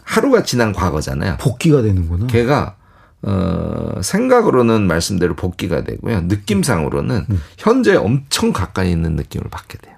하루가 0.03 0.43
지난 0.43 0.73
과거잖아요. 0.73 1.37
복귀가 1.37 1.81
되는구나. 1.81 2.27
걔가 2.27 2.75
어, 3.21 4.01
생각으로는 4.01 4.87
말씀대로 4.87 5.35
복귀가 5.35 5.83
되고요. 5.83 6.21
느낌상으로는 6.21 7.25
음. 7.29 7.41
현재 7.57 7.95
엄청 7.95 8.53
가까이 8.53 8.91
있는 8.91 9.15
느낌을 9.15 9.47
받게 9.49 9.79
돼요. 9.79 9.95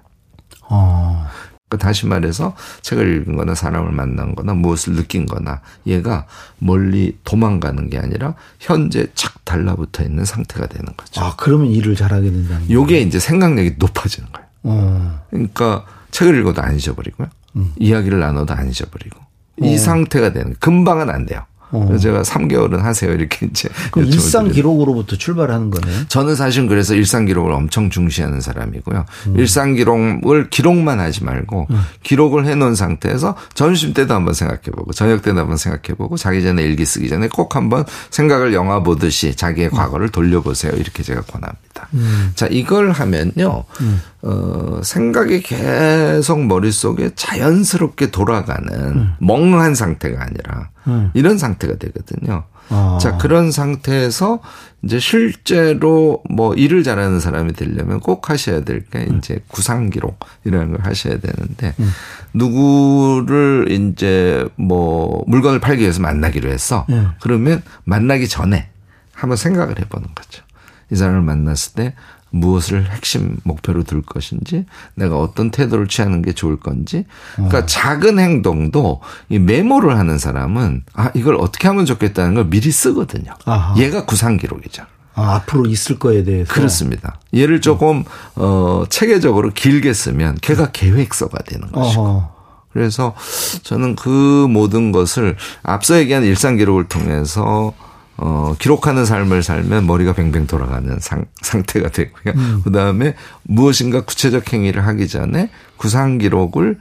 어. 0.70 1.26
그러니까 1.68 1.86
다시 1.86 2.06
말해서 2.06 2.56
책을 2.80 3.20
읽은 3.20 3.36
거나 3.36 3.54
사람을 3.54 3.92
만난 3.92 4.34
거나 4.34 4.54
무엇을 4.54 4.94
느낀 4.94 5.26
거나 5.26 5.60
얘가 5.86 6.26
멀리 6.58 7.18
도망가는 7.24 7.90
게 7.90 7.98
아니라 7.98 8.34
현재 8.58 9.08
착 9.14 9.44
달라붙어 9.44 10.02
있는 10.02 10.24
상태가 10.24 10.66
되는 10.66 10.86
거죠. 10.96 11.20
아, 11.20 11.34
그러면 11.36 11.66
일을 11.66 11.94
잘하게 11.94 12.30
된다는 12.30 12.70
요게 12.70 12.94
거예요. 12.94 13.06
이제 13.06 13.18
생각력이 13.18 13.74
높아지는 13.78 14.30
거예요. 14.32 14.48
어. 14.62 15.20
그러니까 15.28 15.84
책을 16.10 16.38
읽어도 16.40 16.62
안 16.62 16.74
잊어버리고요. 16.76 17.28
음. 17.56 17.72
이야기를 17.76 18.18
나눠도 18.18 18.54
안 18.54 18.70
잊어버리고. 18.70 19.27
이 19.62 19.74
어. 19.74 19.78
상태가 19.78 20.32
되는 20.32 20.54
금방은 20.60 21.10
안 21.10 21.26
돼요. 21.26 21.44
어. 21.70 21.96
제가 21.98 22.22
3개월은 22.22 22.78
하세요 22.78 23.12
이렇게 23.12 23.46
이제 23.46 23.68
일상 23.96 24.48
기록으로부터 24.48 25.16
출발하는 25.16 25.70
거네요. 25.70 26.04
저는 26.08 26.34
사실 26.34 26.66
그래서 26.66 26.94
일상 26.94 27.26
기록을 27.26 27.52
엄청 27.52 27.90
중시하는 27.90 28.40
사람이고요. 28.40 29.04
음. 29.28 29.38
일상 29.38 29.74
기록을 29.74 30.50
기록만 30.50 31.00
하지 31.00 31.24
말고 31.24 31.66
음. 31.70 31.80
기록을 32.02 32.46
해놓은 32.46 32.74
상태에서 32.74 33.36
점심 33.54 33.92
때도 33.92 34.14
한번 34.14 34.34
생각해보고 34.34 34.92
저녁 34.92 35.22
때도 35.22 35.38
한번 35.38 35.56
생각해보고 35.56 36.16
자기 36.16 36.42
전에 36.42 36.62
일기 36.62 36.84
쓰기 36.84 37.08
전에 37.08 37.28
꼭 37.28 37.56
한번 37.56 37.84
생각을 38.10 38.54
영화 38.54 38.82
보듯이 38.82 39.34
자기의 39.34 39.68
음. 39.68 39.76
과거를 39.76 40.08
돌려보세요 40.08 40.72
이렇게 40.72 41.02
제가 41.02 41.22
권합니다. 41.22 41.88
음. 41.94 42.32
자 42.34 42.46
이걸 42.50 42.90
하면요. 42.92 43.64
음. 43.80 44.02
어, 44.22 44.80
생각이 44.82 45.42
계속 45.42 46.44
머릿속에 46.44 47.10
자연스럽게 47.14 48.10
돌아가는 48.10 48.72
음. 48.72 49.14
멍한 49.20 49.74
상태가 49.74 50.22
아니라 50.22 50.70
음. 50.88 51.10
이런 51.14 51.38
상태가 51.38 51.76
되거든요. 51.76 52.44
아. 52.70 52.98
자, 53.00 53.16
그런 53.16 53.50
상태에서 53.50 54.40
이제 54.82 54.98
실제로 54.98 56.22
뭐 56.28 56.54
일을 56.54 56.82
잘하는 56.82 57.20
사람이 57.20 57.54
되려면 57.54 58.00
꼭 58.00 58.30
하셔야 58.30 58.62
될게 58.62 59.06
음. 59.08 59.18
이제 59.18 59.40
구상 59.48 59.90
기록 59.90 60.20
이런 60.44 60.72
걸 60.72 60.84
하셔야 60.84 61.18
되는데 61.18 61.74
음. 61.78 61.90
누구를 62.34 63.68
이제 63.70 64.46
뭐 64.56 65.24
물건을 65.26 65.60
팔기 65.60 65.82
위해서 65.82 66.00
만나기로 66.00 66.50
했어. 66.50 66.86
음. 66.90 67.10
그러면 67.20 67.62
만나기 67.84 68.28
전에 68.28 68.68
한번 69.14 69.36
생각을 69.36 69.80
해 69.80 69.84
보는 69.88 70.08
거죠. 70.14 70.42
이 70.90 70.96
사람을 70.96 71.22
만났을 71.22 71.74
때 71.74 71.94
무엇을 72.30 72.90
핵심 72.90 73.36
목표로 73.44 73.84
둘 73.84 74.02
것인지, 74.02 74.66
내가 74.94 75.18
어떤 75.18 75.50
태도를 75.50 75.88
취하는 75.88 76.22
게 76.22 76.32
좋을 76.32 76.58
건지. 76.58 77.04
그러니까 77.34 77.58
어. 77.58 77.66
작은 77.66 78.18
행동도 78.18 79.00
이 79.28 79.38
메모를 79.38 79.96
하는 79.98 80.18
사람은 80.18 80.84
아 80.94 81.10
이걸 81.14 81.36
어떻게 81.36 81.68
하면 81.68 81.86
좋겠다는 81.86 82.34
걸 82.34 82.44
미리 82.46 82.70
쓰거든요. 82.70 83.32
아하. 83.44 83.76
얘가 83.78 84.04
구상 84.04 84.36
기록이죠. 84.36 84.84
아, 85.14 85.34
앞으로 85.34 85.66
있을 85.66 85.98
거에 85.98 86.22
대해서 86.22 86.52
그렇습니다. 86.52 87.18
얘를 87.34 87.60
조금 87.60 88.04
어 88.36 88.84
체계적으로 88.88 89.50
길게 89.50 89.92
쓰면 89.92 90.38
걔가 90.40 90.70
계획서가 90.70 91.38
되는 91.44 91.70
것이고. 91.72 92.02
어허. 92.02 92.38
그래서 92.72 93.14
저는 93.62 93.96
그 93.96 94.46
모든 94.48 94.92
것을 94.92 95.36
앞서 95.62 95.98
얘기한 95.98 96.22
일상 96.22 96.56
기록을 96.56 96.86
통해서 96.86 97.72
어, 98.18 98.54
기록하는 98.58 99.04
삶을 99.04 99.42
살면 99.42 99.86
머리가 99.86 100.12
뱅뱅 100.12 100.46
돌아가는 100.46 100.98
상, 101.00 101.24
상태가 101.40 101.88
되고요. 101.88 102.34
음. 102.36 102.60
그 102.64 102.72
다음에 102.72 103.14
무엇인가 103.44 104.04
구체적 104.04 104.52
행위를 104.52 104.86
하기 104.86 105.08
전에 105.08 105.50
구상 105.76 106.18
기록을 106.18 106.78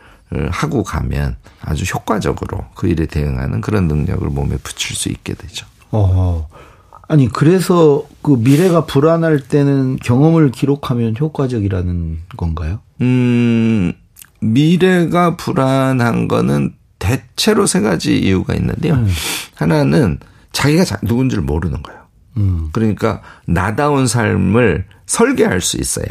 하고 0.50 0.84
가면 0.84 1.38
아주 1.62 1.86
효과적으로 1.86 2.65
그 2.75 2.88
일에 2.88 3.06
대응하는 3.06 3.62
그런 3.62 3.88
능력을 3.88 4.27
몸에 4.27 4.58
붙일 4.58 4.96
수 4.96 5.10
있게 5.10 5.34
되죠. 5.36 5.65
어. 5.91 6.50
아니, 7.08 7.29
그래서 7.29 8.03
그 8.22 8.32
미래가 8.32 8.86
불안할 8.86 9.39
때는 9.39 9.98
경험을 9.98 10.51
기록하면 10.51 11.15
효과적이라는 11.17 12.17
건가요? 12.36 12.79
음, 13.00 13.94
미래가 14.41 15.38
불안한 15.38 16.27
거는 16.27 16.74
대체로 17.00 17.65
세 17.65 17.79
가지 17.79 18.17
이유가 18.17 18.53
있는데요. 18.56 18.96
음. 18.96 19.08
하나는 19.56 20.20
자기가 20.51 20.98
누군지를 21.04 21.44
모르는 21.44 21.84
거예요. 21.84 22.01
음. 22.38 22.70
그러니까 22.72 23.22
나다운 23.46 24.08
삶을 24.08 24.86
설계할 25.06 25.62
수 25.62 25.77
있어야 25.77 26.06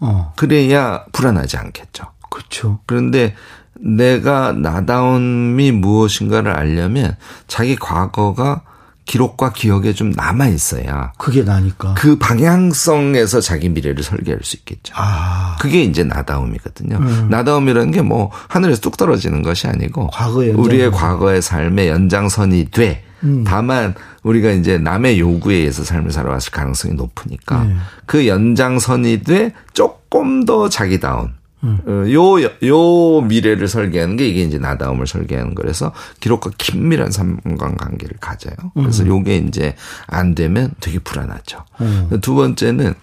어. 0.00 0.32
그래야 0.36 1.04
불안하지 1.12 1.56
않겠죠. 1.56 2.04
그렇죠. 2.30 2.80
그런데 2.86 3.34
내가 3.80 4.52
나다움이 4.52 5.72
무엇인가를 5.72 6.52
알려면 6.52 7.16
자기 7.48 7.76
과거가 7.76 8.62
기록과 9.04 9.52
기억에 9.52 9.92
좀 9.92 10.10
남아 10.12 10.46
있어야 10.46 11.12
그게 11.18 11.42
나니까 11.42 11.94
그 11.94 12.16
방향성에서 12.18 13.40
자기 13.40 13.68
미래를 13.68 14.02
설계할 14.04 14.40
수 14.44 14.56
있겠죠. 14.56 14.94
아. 14.96 15.56
그게 15.60 15.82
이제 15.82 16.04
나다움이거든요. 16.04 16.96
음. 16.98 17.28
나다움이라는 17.28 17.90
게 17.90 18.02
뭐 18.02 18.30
하늘에서 18.48 18.80
뚝 18.80 18.96
떨어지는 18.96 19.42
것이 19.42 19.66
아니고 19.66 20.08
우리의 20.52 20.90
과거의 20.92 21.42
삶의 21.42 21.88
연장선이 21.88 22.66
돼 22.70 23.04
음. 23.24 23.44
다만 23.44 23.94
우리가 24.22 24.50
이제 24.50 24.78
남의 24.78 25.20
요구에 25.20 25.56
의해서 25.56 25.84
삶을 25.84 26.10
살아왔을 26.10 26.50
가능성이 26.50 26.94
높으니까 26.94 27.64
네. 27.64 27.76
그 28.06 28.26
연장선이 28.26 29.22
돼 29.22 29.52
조금 29.72 30.44
더 30.44 30.68
자기다운 30.68 31.32
음. 31.64 31.78
어, 31.86 32.10
요, 32.10 32.42
요 32.64 33.20
미래를 33.20 33.68
설계하는 33.68 34.16
게 34.16 34.26
이게 34.26 34.42
이제 34.42 34.58
나다움을 34.58 35.06
설계하는 35.06 35.54
거라서 35.54 35.92
기록과 36.20 36.50
긴밀한 36.58 37.12
상관관계를 37.12 38.16
가져요. 38.20 38.54
그래서 38.74 39.04
음. 39.04 39.08
요게 39.08 39.36
이제 39.36 39.76
안 40.06 40.34
되면 40.34 40.72
되게 40.80 40.98
불안하죠. 40.98 41.64
음. 41.80 42.18
두 42.20 42.34
번째는 42.34 42.94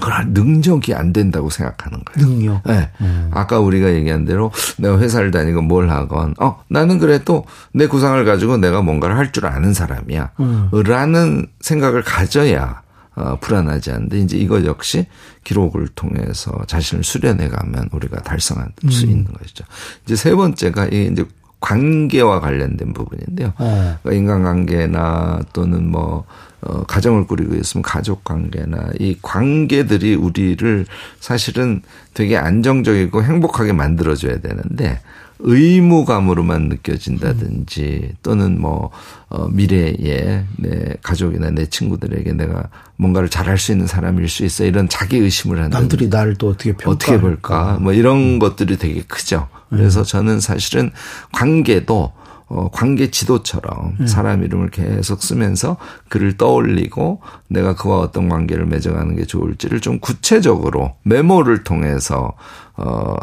그런 0.00 0.32
능력이 0.34 0.94
안 0.94 1.12
된다고 1.12 1.48
생각하는 1.50 2.00
거예요. 2.04 2.28
능력. 2.28 2.62
네. 2.64 2.90
음. 3.00 3.30
아까 3.32 3.58
우리가 3.60 3.92
얘기한 3.94 4.24
대로 4.24 4.52
내가 4.78 4.98
회사를 4.98 5.30
다니고 5.30 5.62
뭘 5.62 5.88
하건, 5.90 6.34
어, 6.38 6.62
나는 6.68 6.98
그래도 6.98 7.44
내 7.72 7.86
구상을 7.86 8.22
가지고 8.24 8.58
내가 8.58 8.82
뭔가를 8.82 9.16
할 9.16 9.32
줄 9.32 9.46
아는 9.46 9.74
사람이야. 9.74 10.30
음. 10.40 10.70
라는 10.84 11.46
생각을 11.60 12.02
가져야 12.02 12.82
어, 13.16 13.38
불안하지 13.40 13.90
않는데 13.92 14.18
이제 14.20 14.36
이거 14.36 14.62
역시 14.66 15.06
기록을 15.44 15.88
통해서 15.94 16.52
자신을 16.66 17.02
수련해 17.02 17.48
가면 17.48 17.88
우리가 17.92 18.20
달성할 18.22 18.68
음. 18.84 18.90
수 18.90 19.06
있는 19.06 19.24
것이죠. 19.32 19.64
이제 20.04 20.14
세 20.16 20.34
번째가 20.34 20.88
이 20.92 21.08
이제 21.12 21.24
관계와 21.60 22.40
관련된 22.40 22.92
부분인데요. 22.92 23.52
어. 23.58 23.98
그러니까 24.02 24.12
인간관계나 24.12 25.40
또는 25.52 25.90
뭐 25.90 26.24
어, 26.60 26.82
가정을 26.84 27.26
꾸리고 27.26 27.54
있으면 27.54 27.82
가족 27.82 28.24
관계나 28.24 28.90
이 28.98 29.16
관계들이 29.22 30.14
우리를 30.14 30.86
사실은 31.20 31.82
되게 32.14 32.36
안정적이고 32.36 33.22
행복하게 33.22 33.72
만들어줘야 33.72 34.40
되는데 34.40 35.00
의무감으로만 35.38 36.68
느껴진다든지 36.68 38.12
또는 38.22 38.60
뭐, 38.60 38.90
어, 39.28 39.48
미래에 39.48 40.44
내 40.56 40.94
가족이나 41.02 41.50
내 41.50 41.66
친구들에게 41.66 42.32
내가 42.32 42.68
뭔가를 42.96 43.28
잘할 43.28 43.58
수 43.58 43.72
있는 43.72 43.86
사람일 43.86 44.28
수 44.28 44.44
있어 44.44 44.64
이런 44.64 44.88
자기 44.88 45.18
의심을 45.18 45.58
하는. 45.58 45.70
남들이 45.70 46.08
나를 46.08 46.36
또 46.36 46.50
어떻게 46.50 46.72
평가 46.72 46.90
어떻게 46.90 47.20
볼까 47.20 47.78
뭐 47.80 47.92
이런 47.92 48.16
음. 48.16 48.38
것들이 48.38 48.76
되게 48.78 49.02
크죠. 49.02 49.48
그래서 49.68 50.00
음. 50.00 50.04
저는 50.04 50.40
사실은 50.40 50.90
관계도 51.32 52.12
어, 52.48 52.70
관계 52.70 53.10
지도처럼 53.10 53.96
음. 53.98 54.06
사람 54.06 54.44
이름을 54.44 54.70
계속 54.70 55.22
쓰면서 55.22 55.76
그를 56.08 56.36
떠올리고 56.36 57.20
내가 57.48 57.74
그와 57.74 57.98
어떤 57.98 58.28
관계를 58.28 58.66
맺어가는 58.66 59.16
게 59.16 59.24
좋을지를 59.24 59.80
좀 59.80 59.98
구체적으로 59.98 60.94
메모를 61.02 61.64
통해서 61.64 62.34
어, 62.76 63.16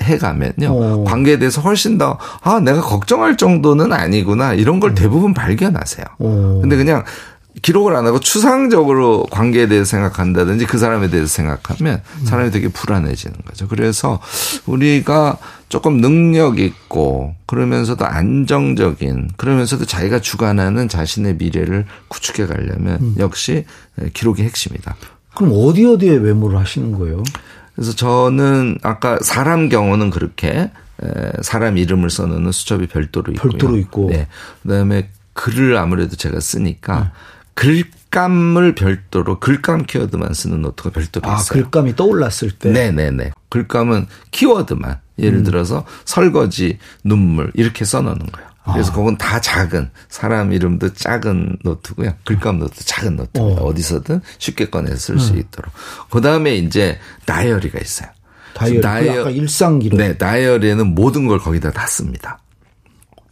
해가면요. 0.00 0.68
오. 0.68 0.82
어. 0.82 1.04
관계에 1.04 1.38
대해서 1.38 1.60
훨씬 1.60 1.98
더, 1.98 2.18
아, 2.42 2.60
내가 2.60 2.80
걱정할 2.80 3.36
정도는 3.36 3.92
아니구나. 3.92 4.54
이런 4.54 4.80
걸 4.80 4.90
음. 4.90 4.94
대부분 4.94 5.34
발견하세요. 5.34 6.06
오. 6.18 6.28
어. 6.28 6.58
근데 6.60 6.76
그냥 6.76 7.04
기록을 7.62 7.96
안 7.96 8.06
하고 8.06 8.20
추상적으로 8.20 9.24
관계에 9.30 9.66
대해서 9.66 9.86
생각한다든지 9.86 10.66
그 10.66 10.78
사람에 10.78 11.08
대해서 11.08 11.26
생각하면 11.26 12.02
사람이 12.24 12.50
되게 12.50 12.68
불안해지는 12.68 13.34
거죠. 13.46 13.66
그래서 13.66 14.20
우리가 14.66 15.38
조금 15.68 16.00
능력 16.00 16.58
있고 16.58 17.34
그러면서도 17.46 18.04
안정적인 18.04 19.30
그러면서도 19.36 19.86
자기가 19.86 20.20
주관하는 20.20 20.88
자신의 20.88 21.36
미래를 21.36 21.86
구축해 22.08 22.46
가려면 22.46 22.98
음. 23.00 23.14
역시 23.18 23.64
기록이 24.12 24.42
핵심이다. 24.42 24.94
그럼 25.34 25.52
어디 25.56 25.84
어디에 25.86 26.18
메모를 26.18 26.58
하시는 26.58 26.92
거예요? 26.92 27.22
그래서 27.76 27.92
저는 27.94 28.78
아까 28.82 29.18
사람 29.20 29.68
경우는 29.68 30.10
그렇게 30.10 30.70
사람 31.42 31.76
이름을 31.78 32.10
써놓는 32.10 32.50
수첩이 32.50 32.88
별도로 32.88 33.32
있고요. 33.32 33.50
별도로 33.50 33.76
있고. 33.78 34.08
네. 34.10 34.26
그다음에 34.62 35.10
글을 35.34 35.76
아무래도 35.76 36.16
제가 36.16 36.40
쓰니까 36.40 37.00
네. 37.00 37.10
글감을 37.54 38.74
별도로 38.74 39.38
글감 39.38 39.84
키워드만 39.84 40.32
쓰는 40.34 40.62
노트가 40.62 40.90
별도로 40.90 41.30
아, 41.30 41.36
있어요. 41.36 41.62
글감이 41.62 41.96
떠올랐을 41.96 42.50
때. 42.58 42.70
네네네. 42.70 43.32
글감은 43.50 44.06
키워드만 44.30 45.00
예를 45.18 45.38
음. 45.38 45.44
들어서 45.44 45.84
설거지, 46.04 46.78
눈물 47.04 47.50
이렇게 47.54 47.84
써놓는 47.84 48.26
거예요. 48.26 48.45
그래서 48.72 48.90
아. 48.92 48.94
그건 48.94 49.16
다 49.16 49.40
작은 49.40 49.90
사람 50.08 50.52
이름도 50.52 50.94
작은 50.94 51.58
노트고요. 51.62 52.12
글감 52.24 52.58
노트 52.58 52.84
작은 52.84 53.16
노트입니다. 53.16 53.62
어. 53.62 53.74
디서든 53.74 54.20
쉽게 54.38 54.70
꺼내서 54.70 54.96
쓸수 54.96 55.34
음. 55.34 55.38
있도록. 55.38 55.72
그 56.10 56.20
다음에 56.20 56.56
이제 56.56 56.98
다이어리가 57.26 57.78
있어요. 57.78 58.08
다이어리. 58.54 58.80
다이어, 58.80 59.24
그 59.24 59.30
일상 59.30 59.78
기록. 59.78 59.98
네, 59.98 60.16
다이어리에는 60.16 60.94
모든 60.94 61.26
걸 61.26 61.38
거기다 61.38 61.70
다 61.70 61.86
씁니다. 61.86 62.40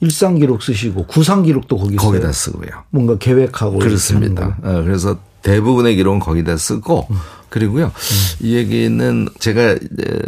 일상 0.01 0.35
기록 0.35 0.63
쓰시고 0.63 1.07
구상 1.07 1.43
기록도 1.43 1.79
거기 1.79 1.97
거기다 1.97 2.31
쓰고요. 2.31 2.69
뭔가 2.91 3.17
계획하고 3.17 3.79
그렇습니다. 3.79 4.59
어, 4.63 4.83
그래서 4.83 5.19
대부분의 5.43 5.97
기록은 5.97 6.21
거기다 6.21 6.57
쓰고 6.57 7.07
음. 7.11 7.17
그리고요. 7.49 7.87
음. 7.87 7.93
이 8.41 8.55
얘기는 8.55 9.29
제가 9.39 9.77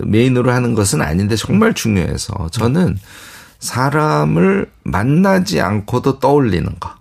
메인으로 0.04 0.50
하는 0.50 0.74
것은 0.74 1.02
아닌데 1.02 1.36
정말 1.36 1.74
중요해서 1.74 2.48
저는 2.50 2.96
사람을 3.66 4.70
만나지 4.84 5.60
않고도 5.60 6.20
떠올리는 6.20 6.66
거. 6.78 6.94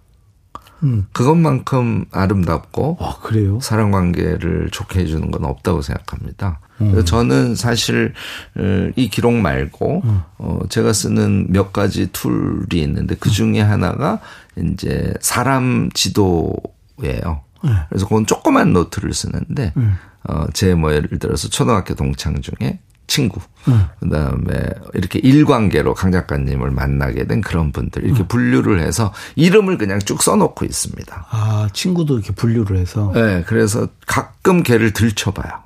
음. 0.84 1.06
그것만큼 1.13 2.06
아름답고 2.12 2.97
아? 2.99 3.15
사람 3.62 3.91
관계를 3.91 4.69
좋게 4.71 4.99
해주는 5.01 5.32
건 5.32 5.45
없다고 5.45 5.82
생각합니다. 5.82 6.60
음. 6.82 7.06
저는 7.06 7.56
사실 7.56 8.13
어, 8.58 8.89
이 8.95 9.10
기록 9.10 9.34
말고 9.34 10.01
음. 10.04 10.21
어 10.38 10.60
제가 10.69 10.91
쓰는 10.91 11.47
몇 11.49 11.71
가지 11.71 12.12
tool이 12.12 12.81
있는데 12.82 13.15
그 13.15 13.30
중에 13.30 13.62
하나가 13.62 14.19
이제 14.58 15.13
사람 15.21 15.89
지도예요. 15.93 17.41
네. 17.63 17.71
그래서 17.89 18.06
그건 18.08 18.25
조그만 18.25 18.73
노트를 18.73 19.13
쓰는데 19.13 19.73
음. 19.78 19.95
어제 20.23 20.75
뭐 20.75 20.93
예를 20.93 21.19
들어서 21.19 21.47
초등학교 21.47 21.95
동창 21.95 22.41
중에 22.41 22.80
친구, 23.07 23.39
음. 23.67 23.85
그다음에 23.99 24.69
이렇게 24.93 25.19
일관계로 25.19 25.93
강 25.93 26.11
작가님을 26.11 26.71
만나게 26.71 27.25
된 27.27 27.41
그런 27.41 27.71
분들 27.71 28.03
이렇게 28.03 28.23
음. 28.23 28.27
분류를 28.27 28.81
해서 28.81 29.13
이름을 29.35 29.77
그냥 29.77 29.99
쭉 29.99 30.21
써놓고 30.21 30.65
있습니다. 30.65 31.27
아 31.29 31.67
친구도 31.73 32.15
이렇게 32.15 32.33
분류를 32.33 32.77
해서. 32.77 33.11
네, 33.13 33.43
그래서 33.45 33.87
가끔 34.07 34.63
걔를 34.63 34.91
들춰봐요. 34.91 35.65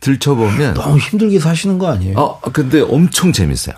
들춰보면 0.00 0.74
너무 0.74 0.98
힘들게 0.98 1.38
사시는 1.38 1.78
거 1.78 1.88
아니에요? 1.88 2.18
어, 2.18 2.40
근데 2.52 2.80
엄청 2.80 3.32
재밌어요. 3.32 3.76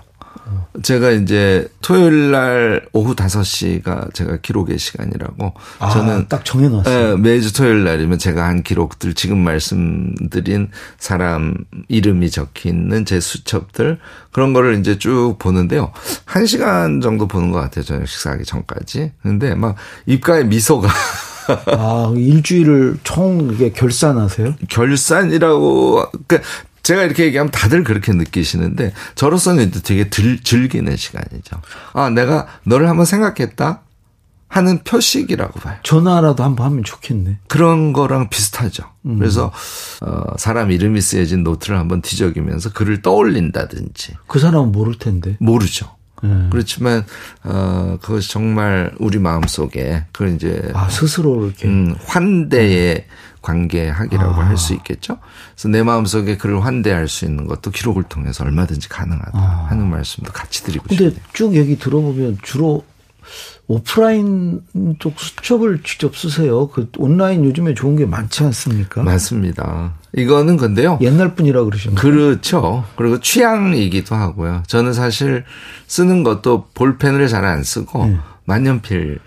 제가 0.82 1.10
이제 1.10 1.68
토요일 1.82 2.30
날 2.30 2.86
오후 2.92 3.14
5시가 3.14 4.14
제가 4.14 4.38
기록의 4.38 4.78
시간이라고 4.78 5.54
아, 5.78 5.90
저는 5.90 6.28
딱 6.28 6.44
정해놨어요. 6.44 7.10
예, 7.10 7.16
매주 7.16 7.52
토요일 7.52 7.84
날이면 7.84 8.18
제가 8.18 8.46
한 8.46 8.62
기록들 8.62 9.14
지금 9.14 9.38
말씀드린 9.38 10.70
사람 10.98 11.54
이름이 11.88 12.30
적혀 12.30 12.68
있는 12.68 13.04
제 13.04 13.20
수첩들 13.20 13.98
그런 14.32 14.52
거를 14.52 14.78
이제 14.78 14.98
쭉 14.98 15.36
보는데요. 15.38 15.92
한 16.24 16.46
시간 16.46 17.00
정도 17.00 17.26
보는 17.26 17.50
것 17.50 17.60
같아요. 17.60 17.84
저녁 17.84 18.06
식사하기 18.06 18.44
전까지. 18.44 19.12
근데 19.22 19.54
막 19.54 19.76
입가에 20.06 20.44
미소가 20.44 20.88
아, 21.66 22.12
일주일을 22.14 22.98
총 23.04 23.50
이게 23.52 23.72
결산하세요? 23.72 24.56
결산이라고 24.68 26.06
그러니까 26.26 26.48
제가 26.88 27.02
이렇게 27.02 27.24
얘기하면 27.26 27.50
다들 27.50 27.84
그렇게 27.84 28.14
느끼시는데 28.14 28.94
저로서는 29.14 29.72
되게 29.84 30.08
들, 30.08 30.42
즐기는 30.42 30.96
시간이죠. 30.96 31.60
아, 31.92 32.08
내가 32.08 32.46
너를 32.64 32.88
한번 32.88 33.04
생각했다 33.04 33.82
하는 34.48 34.78
표식이라고 34.84 35.60
봐요. 35.60 35.76
전화라도 35.82 36.44
한번 36.44 36.64
하면 36.64 36.84
좋겠네. 36.84 37.40
그런 37.46 37.92
거랑 37.92 38.30
비슷하죠. 38.30 38.84
그래서 39.02 39.52
어, 40.00 40.22
사람 40.38 40.70
이름이 40.70 41.02
쓰여진 41.02 41.44
노트를 41.44 41.78
한번 41.78 42.00
뒤적이면서 42.00 42.72
글을 42.72 43.02
떠올린다든지 43.02 44.14
그 44.26 44.38
사람은 44.38 44.72
모를 44.72 44.96
텐데. 44.98 45.36
모르죠. 45.40 45.94
네. 46.22 46.48
그렇지만 46.50 47.04
어 47.44 47.98
그것이 48.00 48.30
정말 48.30 48.92
우리 48.98 49.18
마음 49.18 49.42
속에 49.42 50.04
그걸 50.10 50.34
이제 50.34 50.72
아, 50.74 50.88
스스로 50.88 51.44
이렇게. 51.44 51.68
음, 51.68 51.94
환대의 52.06 53.06
관계학이라고 53.42 54.40
아. 54.40 54.46
할수 54.48 54.74
있겠죠. 54.74 55.18
그래서 55.54 55.68
내 55.68 55.82
마음속에 55.82 56.36
그를 56.36 56.64
환대할 56.64 57.08
수 57.08 57.24
있는 57.24 57.46
것도 57.46 57.70
기록을 57.70 58.04
통해서 58.04 58.44
얼마든지 58.44 58.88
가능하다 58.88 59.38
하는 59.68 59.88
말씀도 59.88 60.32
같이 60.32 60.62
드리고 60.64 60.84
아. 60.86 60.96
근데. 60.96 61.16
쭉 61.32 61.54
얘기 61.54 61.78
들어보면 61.78 62.38
주로 62.42 62.84
오프라인 63.66 64.62
쪽 64.98 65.20
수첩을 65.20 65.82
직접 65.82 66.16
쓰세요. 66.16 66.68
그 66.68 66.88
온라인 66.96 67.44
요즘에 67.44 67.74
좋은 67.74 67.96
게 67.96 68.06
많지 68.06 68.42
않습니까? 68.44 69.02
맞습니다. 69.02 69.92
이거는 70.16 70.56
근데요. 70.56 70.98
옛날 71.02 71.34
분이라 71.34 71.64
그러셨나요? 71.64 72.00
그렇죠. 72.00 72.84
그리고 72.96 73.20
취향이기도 73.20 74.14
하고요. 74.14 74.62
저는 74.66 74.94
사실 74.94 75.44
쓰는 75.86 76.22
것도 76.22 76.68
볼펜을 76.72 77.28
잘 77.28 77.44
안 77.44 77.62
쓰고 77.62 78.16
만년필을 78.48 79.20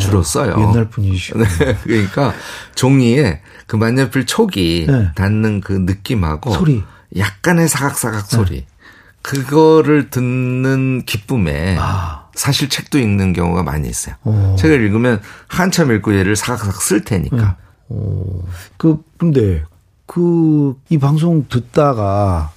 주로 0.00 0.22
써요. 0.22 0.56
네. 0.56 0.64
어, 0.64 0.68
옛날 0.68 0.88
분이시고. 0.88 1.38
네. 1.42 1.76
그러니까 1.82 2.32
종이에 2.76 3.40
그 3.66 3.76
만년필 3.76 4.24
촉이 4.26 4.86
네. 4.86 5.10
닿는 5.14 5.60
그 5.60 5.72
느낌하고 5.72 6.52
소리. 6.52 6.84
네. 7.10 7.20
약간의 7.20 7.68
사각사각 7.68 8.26
소리. 8.26 8.64
그거를 9.22 10.10
듣는 10.10 11.02
기쁨에 11.04 11.76
아. 11.78 12.28
사실 12.34 12.68
책도 12.68 12.98
읽는 12.98 13.32
경우가 13.32 13.64
많이 13.64 13.88
있어요. 13.88 14.14
오. 14.24 14.54
책을 14.56 14.80
읽으면 14.84 15.20
한참 15.48 15.90
읽고 15.92 16.14
얘를 16.14 16.36
사각사각 16.36 16.80
쓸 16.80 17.02
테니까. 17.02 17.56
오, 17.88 18.44
그, 18.76 19.02
근데, 19.16 19.64
그, 20.06 20.76
이 20.88 20.98
방송 20.98 21.46
듣다가, 21.48 22.52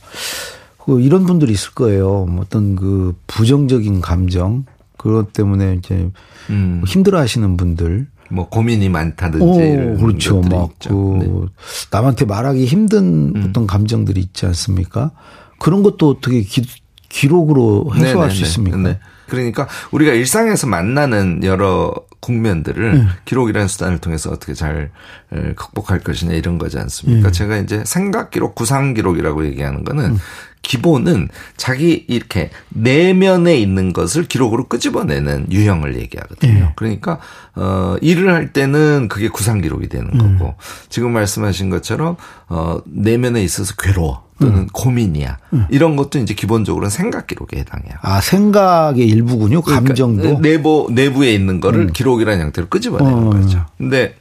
그, 0.77 1.01
이런 1.01 1.25
분들이 1.25 1.53
있을 1.53 1.71
거예요. 1.71 2.25
뭐 2.25 2.41
어떤 2.41 2.75
그, 2.75 3.15
부정적인 3.27 4.01
감정, 4.01 4.65
그것 5.01 5.33
때문에 5.33 5.77
이제, 5.79 6.11
음. 6.51 6.83
힘들어 6.85 7.19
하시는 7.19 7.57
분들. 7.57 8.07
뭐 8.29 8.47
고민이 8.49 8.87
많다든지 8.87 9.43
오, 9.43 9.97
그렇죠. 9.97 10.35
것들이 10.41 10.55
막, 10.55 10.71
있죠. 10.73 10.89
그, 10.89 11.17
네. 11.19 11.25
음. 11.25 11.47
남한테 11.91 12.25
말하기 12.25 12.65
힘든 12.65 13.33
어떤 13.49 13.65
감정들이 13.65 14.21
있지 14.21 14.45
않습니까? 14.45 15.11
그런 15.57 15.81
것도 15.81 16.07
어떻게 16.07 16.41
기, 16.41 16.61
기록으로 17.09 17.91
해소할 17.95 18.29
수 18.29 18.35
네네네. 18.35 18.47
있습니까? 18.47 18.77
네. 18.77 18.99
그러니까 19.31 19.67
우리가 19.91 20.11
일상에서 20.11 20.67
만나는 20.67 21.43
여러 21.45 21.93
국면들을 22.19 22.97
네. 22.97 23.05
기록이라는 23.23 23.67
수단을 23.69 23.99
통해서 23.99 24.29
어떻게 24.29 24.53
잘 24.53 24.91
에, 25.33 25.53
극복할 25.53 25.99
것이냐 26.01 26.33
이런 26.33 26.57
거지 26.57 26.77
않습니까? 26.77 27.29
음. 27.29 27.31
제가 27.31 27.57
이제 27.57 27.81
생각 27.85 28.29
기록, 28.29 28.55
구상 28.55 28.93
기록이라고 28.93 29.45
얘기하는 29.45 29.85
거는 29.85 30.17
기본은 30.61 31.29
자기 31.57 32.05
이렇게 32.07 32.51
내면에 32.69 33.57
있는 33.57 33.93
것을 33.93 34.25
기록으로 34.25 34.67
끄집어내는 34.67 35.47
유형을 35.51 35.99
얘기하거든요. 35.99 36.53
예. 36.53 36.73
그러니까 36.75 37.19
어 37.55 37.95
일을 38.01 38.31
할 38.31 38.53
때는 38.53 39.07
그게 39.07 39.27
구상 39.29 39.61
기록이 39.61 39.89
되는 39.89 40.11
음. 40.13 40.37
거고 40.37 40.55
지금 40.89 41.13
말씀하신 41.13 41.69
것처럼 41.71 42.15
어 42.47 42.79
내면에 42.85 43.41
있어서 43.43 43.73
괴로워 43.75 44.29
또는 44.41 44.59
음. 44.61 44.67
고민이야 44.73 45.37
이런 45.69 45.95
것도 45.95 46.19
이제 46.19 46.33
기본적으로는 46.33 46.89
생각 46.89 47.27
기록에 47.27 47.59
해당해요. 47.59 47.93
아, 48.01 48.19
생각의 48.19 49.07
일부군요. 49.07 49.61
감정도. 49.61 50.21
그러니까 50.21 50.41
내부 50.41 50.89
내부에 50.91 51.33
있는 51.33 51.61
거를 51.61 51.87
기록이라는 51.93 52.45
형태로 52.45 52.67
끄집어내는 52.67 53.27
어. 53.27 53.29
거죠. 53.29 53.65
근데 53.77 54.15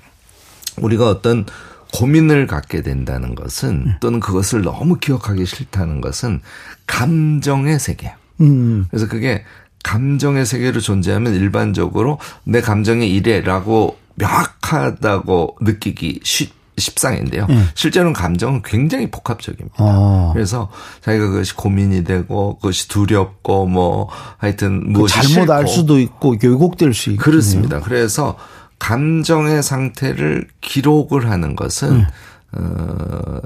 우리가 0.76 1.08
어떤 1.08 1.46
고민을 1.92 2.46
갖게 2.46 2.82
된다는 2.82 3.34
것은 3.34 3.96
또는 4.00 4.20
그것을 4.20 4.62
너무 4.62 4.98
기억하기 4.98 5.44
싫다는 5.44 6.00
것은 6.00 6.40
감정의 6.86 7.78
세계예요. 7.80 8.14
음, 8.42 8.86
그래서 8.90 9.08
그게 9.08 9.44
감정의 9.82 10.46
세계로 10.46 10.80
존재하면 10.80 11.34
일반적으로 11.34 12.18
내 12.44 12.60
감정이 12.60 13.10
이래라고 13.10 13.98
명확하다고 14.16 15.56
느끼기 15.62 16.20
쉽, 16.22 16.52
십상인데요. 16.80 17.46
실제로는 17.74 18.12
감정은 18.12 18.62
굉장히 18.64 19.10
복합적입니다. 19.10 19.76
어. 19.78 20.30
그래서 20.32 20.70
자기가 21.02 21.28
그것이 21.28 21.54
고민이 21.54 22.04
되고 22.04 22.56
그것이 22.56 22.88
두렵고 22.88 23.66
뭐 23.66 24.08
하여튼 24.38 24.92
그 24.92 24.98
무엇이 24.98 25.14
잘못 25.14 25.28
싫고 25.28 25.52
알 25.52 25.68
수도 25.68 25.98
있고 25.98 26.36
왜곡될 26.42 26.94
수 26.94 27.10
있고 27.10 27.22
그렇습니다. 27.22 27.80
그래서 27.80 28.36
감정의 28.78 29.62
상태를 29.62 30.48
기록을 30.60 31.30
하는 31.30 31.54
것은 31.54 32.06
어 32.52 33.40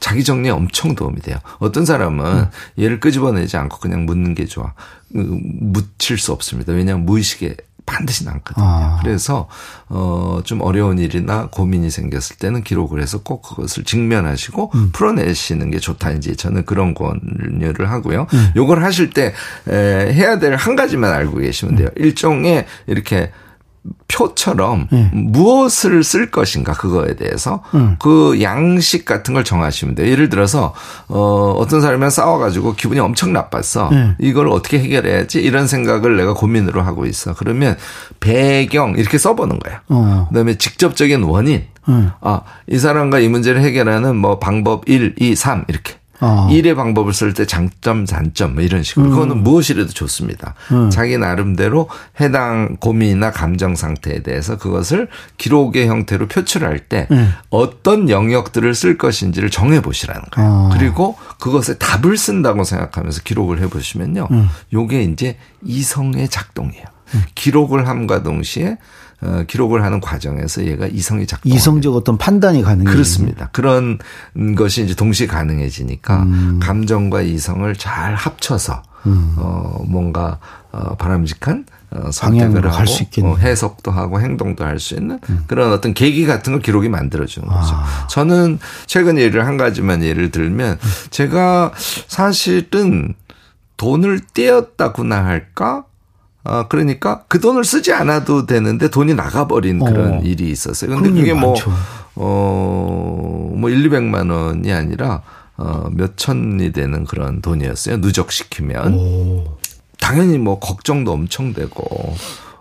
자기 0.00 0.24
정리에 0.24 0.50
엄청 0.50 0.94
도움이 0.94 1.20
돼요. 1.20 1.38
어떤 1.58 1.84
사람은 1.84 2.46
얘를 2.78 3.00
끄집어내지 3.00 3.56
않고 3.56 3.78
그냥 3.78 4.06
묻는 4.06 4.34
게 4.34 4.44
좋아. 4.46 4.72
음, 5.14 5.40
묻힐 5.72 6.18
수 6.18 6.32
없습니다. 6.32 6.72
왜냐하면 6.72 7.06
무의식에 7.06 7.56
반드시 7.86 8.24
남거든요. 8.24 8.64
아. 8.66 8.98
그래서 9.02 9.48
어좀 9.88 10.60
어려운 10.60 10.98
일이나 10.98 11.48
고민이 11.50 11.88
생겼을 11.90 12.36
때는 12.36 12.64
기록을 12.64 13.00
해서 13.00 13.22
꼭 13.22 13.42
그것을 13.42 13.84
직면하시고 13.84 14.72
풀어내시는 14.92 15.70
게 15.70 15.78
좋다. 15.78 16.10
이제 16.10 16.34
저는 16.34 16.64
그런 16.64 16.94
권유를 16.94 17.88
하고요. 17.90 18.26
요걸 18.56 18.82
하실 18.82 19.10
때 19.10 19.32
에, 19.68 20.12
해야 20.12 20.38
될 20.38 20.56
한 20.56 20.74
가지만 20.74 21.12
알고 21.12 21.38
계시면 21.38 21.76
돼요. 21.76 21.88
일종의 21.96 22.66
이렇게 22.86 23.30
표처럼 24.08 24.88
무엇을 25.12 26.02
쓸 26.04 26.30
것인가 26.30 26.72
그거에 26.72 27.16
대해서 27.16 27.62
그 27.98 28.38
양식 28.42 29.04
같은 29.04 29.34
걸 29.34 29.44
정하시면 29.44 29.94
돼요. 29.94 30.10
예를 30.10 30.28
들어서 30.28 30.74
어 31.08 31.54
어떤 31.58 31.80
사람이랑 31.80 32.10
싸워 32.10 32.38
가지고 32.38 32.74
기분이 32.74 33.00
엄청 33.00 33.32
나빴어. 33.32 33.90
이걸 34.18 34.48
어떻게 34.48 34.78
해결해야지 34.78 35.40
이런 35.40 35.66
생각을 35.66 36.16
내가 36.16 36.34
고민으로 36.34 36.82
하고 36.82 37.06
있어. 37.06 37.34
그러면 37.34 37.76
배경 38.20 38.94
이렇게 38.96 39.18
써 39.18 39.34
보는 39.34 39.58
거야. 39.58 39.82
어. 39.88 40.26
그다음에 40.28 40.56
직접적인 40.56 41.22
원인. 41.22 41.64
음. 41.88 42.10
아, 42.20 42.40
이 42.68 42.78
사람과 42.78 43.20
이 43.20 43.28
문제를 43.28 43.62
해결하는 43.62 44.16
뭐 44.16 44.38
방법 44.38 44.88
1, 44.88 45.14
2, 45.18 45.34
3 45.34 45.64
이렇게. 45.68 45.94
아. 46.20 46.48
일의 46.50 46.74
방법을 46.74 47.12
쓸 47.12 47.34
때 47.34 47.46
장점, 47.46 48.06
단점 48.06 48.54
뭐 48.54 48.62
이런 48.62 48.82
식으로. 48.82 49.10
그거는 49.10 49.42
무엇이라도 49.42 49.90
좋습니다. 49.90 50.54
자기 50.90 51.18
나름대로 51.18 51.88
해당 52.20 52.76
고민이나 52.80 53.30
감정 53.30 53.76
상태에 53.76 54.22
대해서 54.22 54.56
그것을 54.56 55.08
기록의 55.36 55.88
형태로 55.88 56.28
표출할 56.28 56.80
때 56.80 57.08
어떤 57.50 58.08
영역들을 58.08 58.74
쓸 58.74 58.98
것인지를 58.98 59.50
정해 59.50 59.80
보시라는 59.80 60.22
거예요. 60.30 60.50
아. 60.50 60.70
그리고 60.72 61.16
그것에 61.38 61.78
답을 61.78 62.16
쓴다고 62.16 62.64
생각하면서 62.64 63.22
기록을 63.22 63.60
해 63.60 63.68
보시면요. 63.68 64.28
요게 64.72 65.02
이제 65.02 65.36
이성의 65.64 66.28
작동이에요. 66.28 66.84
기록을 67.34 67.86
함과 67.86 68.22
동시에 68.22 68.78
어, 69.22 69.44
기록을 69.46 69.82
하는 69.82 70.00
과정에서 70.00 70.64
얘가 70.66 70.86
이성이 70.86 71.26
작동. 71.26 71.50
이성적 71.52 71.94
어떤 71.96 72.18
판단이 72.18 72.62
가능해요. 72.62 72.92
그렇습니다. 72.92 73.48
그런 73.52 73.98
것이 74.56 74.84
이제 74.84 74.94
동시에 74.94 75.26
가능해지니까 75.26 76.22
음. 76.24 76.60
감정과 76.62 77.22
이성을 77.22 77.74
잘 77.76 78.14
합쳐서 78.14 78.82
어 79.36 79.84
뭔가 79.86 80.38
어 80.72 80.96
바람직한 80.96 81.64
어 81.92 82.10
선택을 82.10 82.66
하고. 82.66 82.84
음. 83.22 83.24
어, 83.30 83.36
해석도 83.36 83.92
하고 83.92 84.20
행동도 84.20 84.64
할 84.64 84.80
수 84.80 84.94
있는 84.94 85.20
그런 85.46 85.72
어떤 85.72 85.94
계기 85.94 86.26
같은 86.26 86.52
걸 86.52 86.60
기록이 86.60 86.88
만들어 86.88 87.24
주는 87.24 87.46
거죠. 87.48 87.74
아. 87.74 88.06
저는 88.08 88.58
최근 88.86 89.16
예를 89.16 89.46
한 89.46 89.56
가지만 89.56 90.02
예를 90.02 90.30
들면 90.32 90.78
제가 91.10 91.72
사실은 92.08 93.14
돈을 93.76 94.20
떼었다구나 94.34 95.24
할까? 95.24 95.84
아, 96.48 96.68
그러니까 96.68 97.24
그 97.28 97.40
돈을 97.40 97.64
쓰지 97.64 97.92
않아도 97.92 98.46
되는데 98.46 98.88
돈이 98.88 99.14
나가버린 99.14 99.78
그런 99.82 100.14
어. 100.14 100.20
일이 100.22 100.50
있었어요. 100.50 100.90
근데 100.94 101.10
그게 101.10 101.30
일 101.30 101.34
뭐, 101.34 101.50
많죠. 101.50 101.72
어, 102.14 103.52
뭐 103.56 103.70
1, 103.70 103.88
200만 103.90 104.30
원이 104.32 104.72
아니라 104.72 105.22
어, 105.56 105.88
몇 105.92 106.16
천이 106.16 106.72
되는 106.72 107.04
그런 107.04 107.40
돈이었어요. 107.40 107.98
누적시키면. 107.98 108.94
오. 108.94 109.56
당연히 109.98 110.38
뭐 110.38 110.58
걱정도 110.60 111.12
엄청 111.12 111.52
되고 111.52 112.14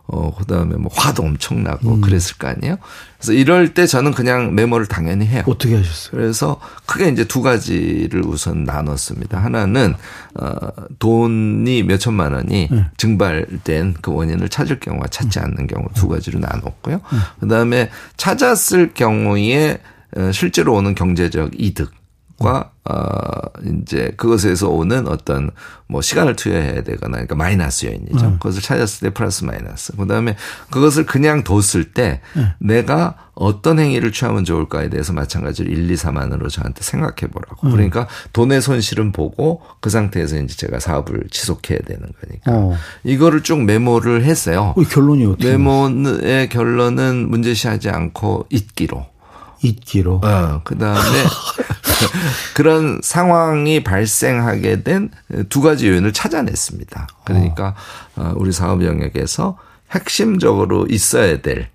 어, 0.07 0.33
그 0.37 0.45
다음에 0.45 0.75
뭐 0.75 0.91
화도 0.93 1.23
엄청 1.23 1.63
나고 1.63 1.95
음. 1.95 2.01
그랬을 2.01 2.37
거 2.37 2.47
아니에요? 2.47 2.77
그래서 3.17 3.33
이럴 3.33 3.73
때 3.73 3.87
저는 3.87 4.13
그냥 4.13 4.53
메모를 4.53 4.85
당연히 4.85 5.25
해요. 5.25 5.43
어떻게 5.47 5.75
하셨어요? 5.75 6.11
그래서 6.11 6.59
크게 6.85 7.09
이제 7.09 7.25
두 7.25 7.41
가지를 7.41 8.23
우선 8.25 8.65
나눴습니다. 8.65 9.39
하나는, 9.39 9.95
어, 10.35 10.53
돈이 10.99 11.83
몇 11.83 11.97
천만 11.97 12.33
원이 12.33 12.67
네. 12.69 12.85
증발된 12.97 13.95
그 14.01 14.13
원인을 14.13 14.49
찾을 14.49 14.79
경우와 14.79 15.07
찾지 15.07 15.39
않는 15.39 15.67
경우 15.67 15.87
두 15.95 16.07
가지로 16.07 16.39
나눴고요. 16.39 16.95
네. 16.97 17.17
그 17.39 17.47
다음에 17.47 17.89
찾았을 18.15 18.93
경우에 18.93 19.79
어, 20.17 20.31
실제로 20.31 20.75
오는 20.75 20.93
경제적 20.93 21.51
이득. 21.57 21.91
과 22.38 22.71
어, 22.84 23.50
이제 23.65 24.13
그것에서 24.17 24.67
오는 24.67 25.08
어떤 25.08 25.52
뭐 25.88 26.02
시간을 26.02 26.36
투여해야 26.36 26.84
되거나 26.84 27.13
그러니까 27.13 27.36
마이너스 27.36 27.86
요인이죠. 27.86 28.26
음. 28.26 28.34
그것을 28.34 28.62
찾았을 28.62 29.08
때 29.08 29.13
플러스 29.13 29.45
마이너스. 29.45 29.95
그다음에 29.95 30.36
그것을 30.69 31.06
그냥 31.06 31.45
뒀을 31.45 31.93
때 31.93 32.19
음. 32.36 32.52
내가 32.60 33.15
어떤 33.36 33.80
행위를 33.80 34.12
취하면 34.12 34.43
좋을까에 34.43 34.89
대해서 34.89 35.13
마찬가지로 35.13 35.71
1, 35.71 35.89
2, 35.89 35.95
3만으로 35.95 36.50
저한테 36.50 36.84
생각해 36.84 37.32
보라고. 37.32 37.67
음. 37.67 37.71
그러니까 37.71 38.06
돈의 38.34 38.62
손실은 38.62 39.13
보고 39.13 39.62
그 39.80 39.89
상태에서 39.89 40.38
이제 40.38 40.58
제가 40.58 40.80
사업을 40.80 41.28
지속해야 41.32 41.80
되는 41.86 42.02
거니까. 42.21 42.52
어. 42.52 42.76
이거를 43.06 43.43
쭉 43.43 43.63
메모를 43.63 44.26
했어요. 44.26 44.76
결론이 44.91 45.26
어떻게? 45.26 45.52
메모의 45.52 46.50
결론은 46.50 47.30
문제시하지 47.30 47.89
않고 47.89 48.48
잊기로. 48.50 49.06
잊기로. 49.62 50.21
어, 50.24 50.62
그 50.63 50.78
다음에 50.78 51.00
그런 52.55 52.99
상황이 53.03 53.84
발생하게 53.84 54.84
된 54.84 55.10
두 55.49 55.62
가지 55.62 55.88
요인을 55.89 56.13
찾아냈습니다. 56.13 57.08
그러니까 57.25 57.75
어. 58.15 58.34
우리 58.38 58.51
사업 58.51 58.84
영역에서 58.84 59.58
핵심적으로 59.91 60.88
있어야 60.89 61.41
될 61.41 61.69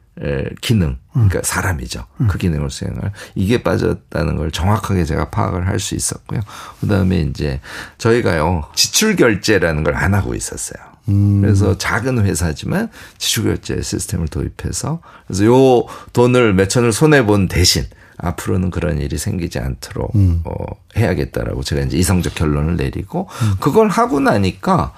기능, 0.61 0.98
그러니까 1.12 1.40
사람이죠. 1.42 2.04
그 2.28 2.37
기능을 2.38 2.70
수행할 2.70 3.12
이게 3.35 3.62
빠졌다는 3.62 4.37
걸 4.37 4.50
정확하게 4.50 5.04
제가 5.04 5.30
파악을 5.30 5.66
할 5.66 5.78
수 5.78 5.94
있었고요. 5.94 6.40
그다음에 6.80 7.20
이제 7.20 7.61
저희가요 7.98 8.64
지출 8.74 9.16
결제라는 9.16 9.83
걸 9.85 9.94
안 9.96 10.14
하고 10.14 10.35
있었어요. 10.35 10.83
음. 11.09 11.40
그래서 11.40 11.78
작은 11.78 12.24
회사지만 12.24 12.90
지출결제 13.18 13.80
시스템을 13.83 14.28
도입해서 14.28 15.00
그래서 15.26 15.44
요 15.46 15.87
돈을 16.12 16.52
몇 16.54 16.68
천을 16.68 16.92
손해 16.92 17.24
본 17.24 17.48
대신 17.48 17.85
앞으로는 18.22 18.70
그런 18.70 18.98
일이 18.98 19.18
생기지 19.18 19.59
않도록 19.59 20.14
음. 20.14 20.42
어, 20.44 20.52
해야겠다라고 20.96 21.62
제가 21.62 21.83
이제 21.83 21.96
이성적 21.96 22.35
결론을 22.35 22.76
내리고 22.76 23.28
음. 23.42 23.54
그걸 23.61 23.88
하고 23.88 24.20
나니까 24.20 24.92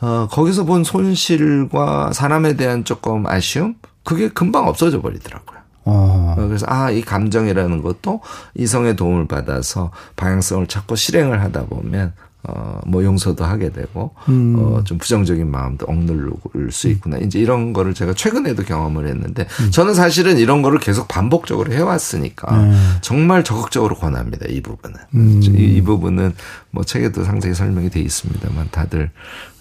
어, 0.00 0.28
거기서 0.30 0.64
본 0.64 0.84
손실과 0.84 2.12
사람에 2.12 2.56
대한 2.56 2.84
조금 2.84 3.26
아쉬움 3.26 3.76
그게 4.04 4.28
금방 4.28 4.66
없어져 4.68 5.00
버리더라고요. 5.00 5.56
어. 5.86 6.34
그래서 6.36 6.66
아 6.68 6.90
이 6.90 7.00
감정이라는 7.00 7.82
것도 7.82 8.20
이성의 8.54 8.96
도움을 8.96 9.28
받아서 9.28 9.92
방향성을 10.16 10.66
찾고 10.66 10.96
실행을 10.96 11.42
하다 11.42 11.66
보면 11.66 12.12
어, 12.48 12.80
뭐 12.86 13.02
용서도 13.02 13.44
하게 13.44 13.70
되고, 13.70 14.12
음. 14.28 14.56
어, 14.58 14.84
좀 14.84 14.98
부정적인 14.98 15.50
마음도 15.50 15.86
억누를 15.86 16.70
수 16.70 16.88
있구나. 16.88 17.18
이제 17.18 17.40
이런 17.40 17.72
거를 17.72 17.92
제가 17.92 18.14
최근에도 18.14 18.62
경험을 18.62 19.08
했는데, 19.08 19.46
음. 19.60 19.70
저는 19.70 19.94
사실은 19.94 20.38
이런 20.38 20.62
거를 20.62 20.78
계속 20.78 21.08
반복적으로 21.08 21.72
해왔으니까, 21.72 22.54
음. 22.54 22.96
정말 23.00 23.42
적극적으로 23.42 23.96
권합니다. 23.96 24.46
이 24.48 24.60
부분은. 24.60 24.96
음. 25.14 25.40
이, 25.42 25.76
이, 25.76 25.82
부분은 25.82 26.34
뭐 26.70 26.84
책에도 26.84 27.24
상세히 27.24 27.54
설명이 27.54 27.90
돼 27.90 28.00
있습니다만, 28.00 28.68
다들 28.70 29.10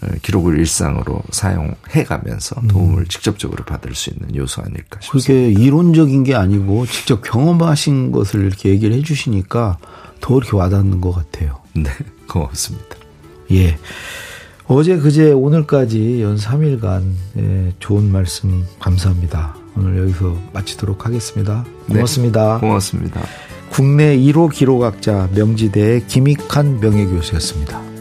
어, 0.01 0.07
기록을 0.21 0.59
일상으로 0.59 1.23
사용해 1.31 2.03
가면서 2.05 2.59
음. 2.61 2.67
도움을 2.67 3.05
직접적으로 3.05 3.63
받을 3.65 3.95
수 3.95 4.11
있는 4.11 4.35
요소 4.35 4.61
아닐까 4.61 4.99
싶습니다. 5.01 5.27
그게 5.27 5.49
이론적인 5.49 6.23
게 6.23 6.35
아니고 6.35 6.85
직접 6.85 7.21
경험하신 7.21 8.11
것을 8.11 8.45
이렇게 8.45 8.69
얘기를 8.69 8.95
해 8.95 9.01
주시니까 9.01 9.77
더 10.21 10.37
이렇게 10.37 10.55
와닿는 10.55 11.01
것 11.01 11.11
같아요. 11.11 11.57
네. 11.73 11.89
고맙습니다. 12.27 12.95
예. 13.51 13.77
어제 14.67 14.97
그제 14.97 15.31
오늘까지 15.31 16.21
연 16.23 16.37
3일간 16.37 17.03
예, 17.37 17.73
좋은 17.79 18.11
말씀 18.11 18.65
감사합니다. 18.79 19.55
오늘 19.77 19.99
여기서 19.99 20.35
마치도록 20.53 21.05
하겠습니다. 21.05 21.63
고맙습니다. 21.87 22.55
네, 22.55 22.67
고맙습니다. 22.67 23.21
국내 23.69 24.17
1호 24.17 24.51
기록학자 24.51 25.29
명지대의 25.35 26.07
김익한 26.07 26.79
명예교수였습니다. 26.79 27.94